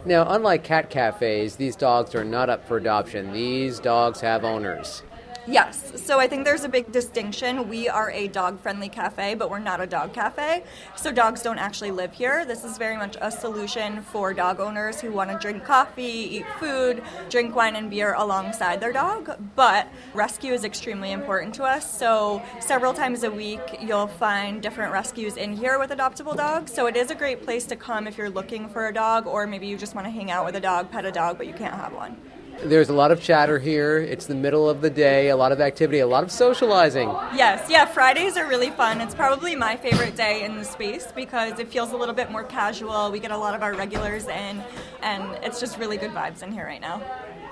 Now, 0.07 0.25
unlike 0.29 0.63
cat 0.63 0.89
cafes, 0.89 1.57
these 1.57 1.75
dogs 1.75 2.15
are 2.15 2.25
not 2.25 2.49
up 2.49 2.65
for 2.65 2.77
adoption. 2.77 3.33
These 3.33 3.81
dogs 3.81 4.21
have 4.21 4.45
owners. 4.45 5.03
Yes. 5.49 6.03
So 6.05 6.19
I 6.19 6.27
think 6.27 6.45
there's 6.45 6.65
a 6.65 6.69
big 6.69 6.91
distinction. 6.91 7.69
We 7.69 7.89
are 7.89 8.11
a 8.11 8.27
dog 8.27 8.61
friendly 8.61 8.89
cafe, 8.89 9.35
but 9.35 9.49
we're 9.49 9.61
not 9.61 9.81
a 9.81 9.87
dog 9.87 10.13
cafe. 10.13 10.65
So 10.97 11.13
dogs 11.13 11.41
don't 11.41 11.59
actually 11.59 11.93
live 11.93 12.13
here. 12.13 12.45
This 12.45 12.65
is 12.65 12.79
very 12.79 12.97
much 12.97 13.17
a 13.21 13.31
solution 13.31 14.03
for 14.03 14.35
dog 14.35 14.59
owners 14.59 15.01
who 15.01 15.13
want 15.13 15.31
to 15.31 15.39
drink 15.39 15.65
coffee, 15.65 16.03
eat 16.03 16.47
food, 16.59 17.01
drink 17.31 17.55
wine 17.55 17.77
and 17.77 17.89
beer 17.89 18.15
alongside 18.15 18.81
their 18.81 18.93
dog. 18.93 19.37
But 19.55 19.87
rescue 20.15 20.53
is 20.53 20.65
extremely 20.65 21.13
important 21.13 21.55
to 21.57 21.63
us. 21.63 21.97
So 21.97 22.43
several 22.59 22.93
times 22.93 23.23
a 23.23 23.31
week, 23.31 23.61
you'll 23.81 24.09
find 24.09 24.61
different 24.61 24.93
rescues 24.93 25.37
in 25.37 25.57
here 25.57 25.79
with 25.79 25.91
adoptable 25.91 26.37
dogs. 26.37 26.73
So 26.73 26.87
it 26.87 26.97
is 26.97 27.13
a 27.13 27.15
great 27.15 27.45
place 27.45 27.67
to 27.67 27.77
come 27.77 28.09
if 28.09 28.19
you're 28.19 28.31
looking 28.31 28.69
for 28.69 28.89
a 28.89 28.93
dog, 28.93 29.29
or 29.29 29.47
maybe 29.47 29.69
you 29.69 29.79
just 29.79 29.95
want 29.95 30.09
to 30.09 30.11
hang 30.11 30.33
out 30.33 30.45
with 30.45 30.57
a 30.57 30.61
dog, 30.61 30.91
pet 30.91 31.05
a 31.05 31.13
dog, 31.13 31.39
but 31.39 31.47
you 31.47 31.55
can't 31.55 31.75
have 31.75 31.93
one. 31.93 32.17
There's 32.65 32.89
a 32.89 32.95
lot 32.95 33.11
of 33.13 33.23
chatter 33.23 33.59
here. 33.59 33.99
It's 33.99 34.27
the 34.27 34.35
middle 34.35 34.69
of 34.69 34.81
the 34.81 34.89
day, 34.91 35.29
a 35.29 35.37
lot 35.37 35.53
of 35.53 35.61
activity, 35.61 35.99
a 35.99 36.07
lot 36.07 36.25
of 36.25 36.31
socializing. 36.31 37.09
Yes, 37.35 37.71
yeah, 37.71 37.85
Fridays 37.85 38.37
are 38.37 38.49
really 38.49 38.71
fun. 38.71 39.01
It's 39.01 39.15
probably 39.15 39.55
my 39.55 39.77
favorite 39.77 40.17
day 40.17 40.43
in 40.43 40.57
the 40.57 40.65
space 40.65 41.07
because 41.15 41.59
it 41.59 41.69
feels 41.69 41.93
a 41.93 41.97
little 41.97 42.15
bit 42.15 42.31
more 42.31 42.45
casual. 42.45 43.13
We 43.13 43.21
get 43.21 43.31
a 43.31 43.37
lot 43.37 43.55
of 43.55 43.63
our 43.63 43.75
regulars 43.75 44.27
in, 44.27 44.63
and 45.03 45.45
it's 45.45 45.61
just 45.61 45.79
really 45.79 45.97
good 45.99 46.13
vibes 46.13 46.43
in 46.43 46.51
here 46.51 46.65
right 46.65 46.81
now. 46.81 47.03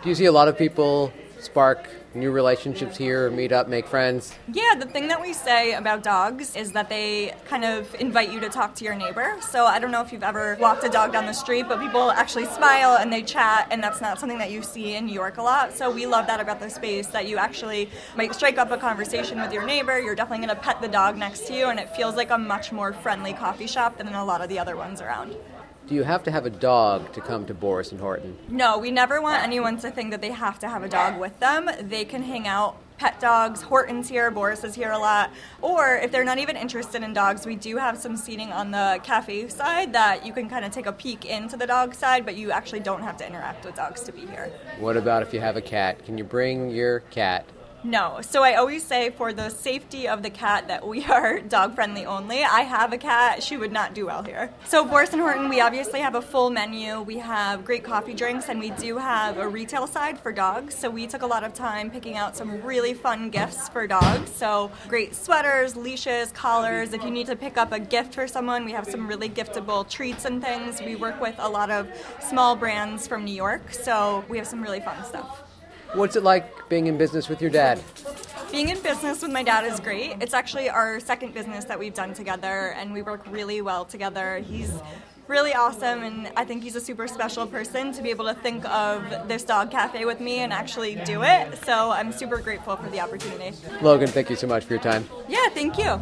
Do 0.03 0.09
you 0.09 0.15
see 0.15 0.25
a 0.25 0.33
lot 0.33 0.49
of 0.49 0.57
people 0.57 1.13
spark 1.39 1.89
new 2.15 2.31
relationships 2.31 2.97
here, 2.97 3.31
meet 3.31 3.53
up, 3.53 3.69
make 3.69 3.87
friends? 3.87 4.35
Yeah, 4.53 4.75
the 4.79 4.87
thing 4.87 5.09
that 5.09 5.21
we 5.21 5.33
say 5.33 5.75
about 5.75 6.03
dogs 6.03 6.55
is 6.57 6.73
that 6.73 6.89
they 6.89 7.35
kind 7.45 7.65
of 7.65 7.95
invite 7.97 8.33
you 8.33 8.41
to 8.41 8.49
talk 8.49 8.75
to 8.77 8.85
your 8.85 8.95
neighbor. 8.95 9.37
So 9.41 9.67
I 9.67 9.79
don't 9.79 9.91
know 9.91 10.01
if 10.01 10.13
you've 10.13 10.23
ever 10.23 10.57
walked 10.61 10.85
a 10.85 10.89
dog 10.89 11.13
down 11.13 11.27
the 11.27 11.33
street, 11.33 11.67
but 11.69 11.81
people 11.81 12.11
actually 12.11 12.47
smile 12.47 12.97
and 12.97 13.13
they 13.13 13.23
chat, 13.23 13.69
and 13.71 13.83
that's 13.83 14.01
not 14.01 14.19
something 14.19 14.39
that 14.39 14.51
you 14.51 14.63
see 14.63 14.95
in 14.95 15.07
New 15.07 15.15
York 15.15 15.39
a 15.39 15.43
lot. 15.43 15.77
So 15.77 15.91
we 15.91 16.07
love 16.07 16.27
that 16.27 16.41
about 16.41 16.61
the 16.61 16.71
space 16.71 17.09
that 17.09 17.27
you 17.27 17.37
actually 17.37 17.91
might 18.17 18.35
strike 18.35 18.59
up 18.59 18.71
a 18.71 18.77
conversation 18.77 19.41
with 19.41 19.53
your 19.53 19.67
neighbor. 19.67 19.99
You're 19.99 20.15
definitely 20.15 20.47
going 20.47 20.57
to 20.57 20.63
pet 20.63 20.81
the 20.81 20.89
dog 20.89 21.17
next 21.17 21.47
to 21.49 21.55
you, 21.55 21.67
and 21.67 21.79
it 21.79 21.95
feels 21.97 22.17
like 22.17 22.31
a 22.31 22.39
much 22.39 22.73
more 22.73 22.93
friendly 22.93 23.33
coffee 23.33 23.67
shop 23.67 23.99
than 23.99 24.09
a 24.09 24.25
lot 24.25 24.41
of 24.41 24.49
the 24.49 24.59
other 24.59 24.77
ones 24.77 25.01
around. 25.01 25.37
Do 25.87 25.95
you 25.95 26.03
have 26.03 26.23
to 26.25 26.31
have 26.31 26.47
a 26.47 26.51
dog 26.51 27.13
to 27.13 27.21
come 27.21 27.45
to 27.45 27.53
Boris 27.53 27.93
and 27.93 28.01
Horton? 28.01 28.39
No, 28.49 28.79
we 28.79 28.91
never 28.91 29.21
want 29.21 29.43
anyone 29.43 29.77
to 29.79 29.91
think 29.91 30.13
that 30.13 30.23
they 30.23 30.31
have 30.31 30.59
to 30.61 30.69
have 30.69 30.83
a 30.83 30.89
dog 30.89 31.21
with 31.21 31.39
them. 31.41 31.69
They 31.79 32.07
can 32.07 32.23
hang 32.23 32.49
out 32.49 32.79
pet 32.97 33.21
dogs. 33.21 33.61
Horton's 33.61 34.09
here, 34.09 34.31
Boris 34.31 34.65
is 34.65 34.75
here 34.75 34.93
a 34.93 34.99
lot. 34.99 35.31
Or 35.61 35.97
if 35.97 36.11
they're 36.11 36.25
not 36.25 36.39
even 36.39 36.57
interested 36.57 37.03
in 37.03 37.13
dogs, 37.13 37.45
we 37.45 37.55
do 37.57 37.77
have 37.77 37.99
some 37.99 38.17
seating 38.17 38.51
on 38.51 38.71
the 38.71 38.99
cafe 39.03 39.47
side 39.49 39.93
that 39.93 40.25
you 40.25 40.33
can 40.33 40.49
kind 40.49 40.65
of 40.65 40.73
take 40.73 40.87
a 40.87 40.93
peek 40.93 41.27
into 41.27 41.55
the 41.59 41.67
dog 41.67 41.95
side, 41.95 42.25
but 42.25 42.35
you 42.35 42.51
actually 42.51 42.81
don't 42.81 43.03
have 43.03 43.19
to 43.19 43.27
interact 43.27 43.67
with 43.67 43.75
dogs 43.75 44.01
to 44.05 44.13
be 44.13 44.21
here. 44.21 44.51
What 44.79 44.97
about 44.97 45.23
if 45.23 45.35
you 45.35 45.41
have 45.41 45.59
a 45.59 45.63
cat? 45.63 46.03
Can 46.07 46.17
you 46.17 46.25
bring 46.25 46.71
your 46.71 47.01
cat? 47.01 47.45
No. 47.85 48.21
So 48.23 48.43
I 48.43 48.55
always 48.55 48.83
say 48.83 49.11
for 49.11 49.35
the 49.35 49.51
safety 49.51 50.09
of 50.09 50.23
the 50.23 50.31
cat 50.31 50.69
that 50.69 50.87
we 50.87 51.05
are 51.17 51.39
dog 51.41 51.75
friendly 51.75 52.07
only. 52.07 52.43
I 52.43 52.63
have 52.63 52.95
a 52.95 52.99
cat. 52.99 53.43
She 53.43 53.59
would 53.59 53.73
not 53.73 53.93
do 53.93 54.07
well 54.07 54.23
here. 54.23 54.51
So 54.65 54.87
Boris 54.87 55.13
and 55.13 55.21
Horton, 55.21 55.51
we 55.51 55.61
obviously 55.61 56.01
have 56.01 56.15
a 56.15 56.23
full 56.23 56.49
menu. 56.49 57.03
We 57.03 57.19
have 57.19 57.63
great 57.63 57.85
coffee 57.85 58.15
drinks 58.15 58.49
and 58.49 58.59
we 58.59 58.71
do 58.71 58.97
have 58.97 59.37
a 59.37 59.47
retail 59.47 59.87
side 59.87 60.19
for 60.19 60.33
dogs. 60.33 60.75
So 60.75 60.89
we 60.89 61.07
took 61.07 61.21
a 61.21 61.27
lot 61.27 61.45
of 61.45 61.53
time 61.53 61.91
picking 61.91 62.17
out 62.17 62.35
some 62.37 62.63
really 62.63 62.95
fun 62.95 63.29
gifts 63.29 63.69
for 63.69 63.87
dogs. 63.87 64.31
So 64.33 64.71
great 64.89 65.15
sweaters, 65.15 65.77
leashes, 65.77 66.33
collars. 66.33 66.95
If 66.95 67.05
you 67.05 67.11
need 67.11 67.27
to 67.27 67.37
pick 67.37 67.59
up 67.59 67.71
a 67.73 67.79
gift 67.79 68.15
for 68.15 68.27
someone, 68.27 68.65
we 68.65 68.73
have 68.73 68.87
some 68.87 69.07
really 69.07 69.29
giftable 69.29 69.87
treats 69.87 70.25
and 70.25 70.43
things. 70.43 70.81
We 70.81 70.97
work 70.97 71.21
with 71.21 71.35
a 71.39 71.49
lot 71.49 71.71
of 71.71 71.89
small 72.21 72.57
brands 72.57 73.07
from 73.07 73.27
New 73.27 73.35
York. 73.35 73.75
So 73.75 74.25
we 74.31 74.39
have 74.39 74.47
some 74.47 74.63
really 74.63 74.81
fun 74.81 75.05
stuff. 75.05 75.44
What's 75.95 76.17
it 76.17 76.25
like 76.25 76.69
being 76.69 76.89
in 76.89 76.99
business 76.99 77.29
with 77.29 77.41
your 77.41 77.53
dad? 77.53 77.81
Being 78.51 78.69
in 78.69 78.81
business 78.81 79.23
with 79.23 79.31
my 79.31 79.45
dad 79.45 79.65
is 79.65 79.79
great. 79.79 80.17
It's 80.21 80.35
actually 80.35 80.69
our 80.69 80.99
second 80.99 81.35
business 81.35 81.65
that 81.67 81.79
we've 81.79 81.95
done 81.95 82.15
together, 82.15 82.75
and 82.77 82.93
we 82.93 83.01
work 83.01 83.25
really 83.31 83.61
well 83.61 83.85
together. 83.85 84.39
He's 84.39 84.73
really 85.29 85.55
awesome, 85.55 86.03
and 86.03 86.33
I 86.37 86.45
think 86.45 86.65
he's 86.65 86.75
a 86.75 86.81
super 86.81 87.07
special 87.07 87.47
person 87.47 87.93
to 87.93 88.03
be 88.03 88.11
able 88.11 88.25
to 88.27 88.35
think 88.35 88.69
of 88.69 89.29
this 89.29 89.45
dog 89.45 89.71
cafe 89.71 90.05
with 90.05 90.21
me 90.21 90.39
and 90.39 90.53
actually 90.53 90.97
do 90.97 91.23
it. 91.23 91.65
So 91.65 91.93
I'm 91.93 92.11
super 92.13 92.39
grateful 92.39 92.77
for 92.77 92.91
the 92.91 92.99
opportunity. 92.99 93.57
Logan, 93.81 94.09
thank 94.09 94.31
you 94.31 94.37
so 94.37 94.49
much 94.49 94.65
for 94.65 94.75
your 94.75 94.83
time. 94.83 95.09
Yeah, 95.29 95.49
thank 95.51 95.79
you. 95.79 96.01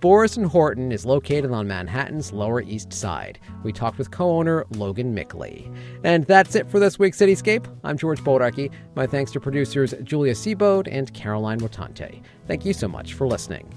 Boris 0.00 0.38
and 0.38 0.46
Horton 0.46 0.92
is 0.92 1.04
located 1.04 1.50
on 1.50 1.68
Manhattan's 1.68 2.32
Lower 2.32 2.62
East 2.62 2.90
Side. 2.90 3.38
We 3.62 3.70
talked 3.70 3.98
with 3.98 4.10
co 4.10 4.30
owner 4.30 4.64
Logan 4.70 5.14
Mickley. 5.14 5.70
And 6.04 6.24
that's 6.24 6.54
it 6.54 6.70
for 6.70 6.80
this 6.80 6.98
week's 6.98 7.18
Cityscape. 7.18 7.66
I'm 7.84 7.98
George 7.98 8.20
Bodarky. 8.22 8.70
My 8.94 9.06
thanks 9.06 9.30
to 9.32 9.40
producers 9.40 9.92
Julia 10.02 10.32
Seabode 10.32 10.88
and 10.90 11.12
Caroline 11.12 11.60
Motante. 11.60 12.22
Thank 12.46 12.64
you 12.64 12.72
so 12.72 12.88
much 12.88 13.12
for 13.12 13.26
listening. 13.26 13.70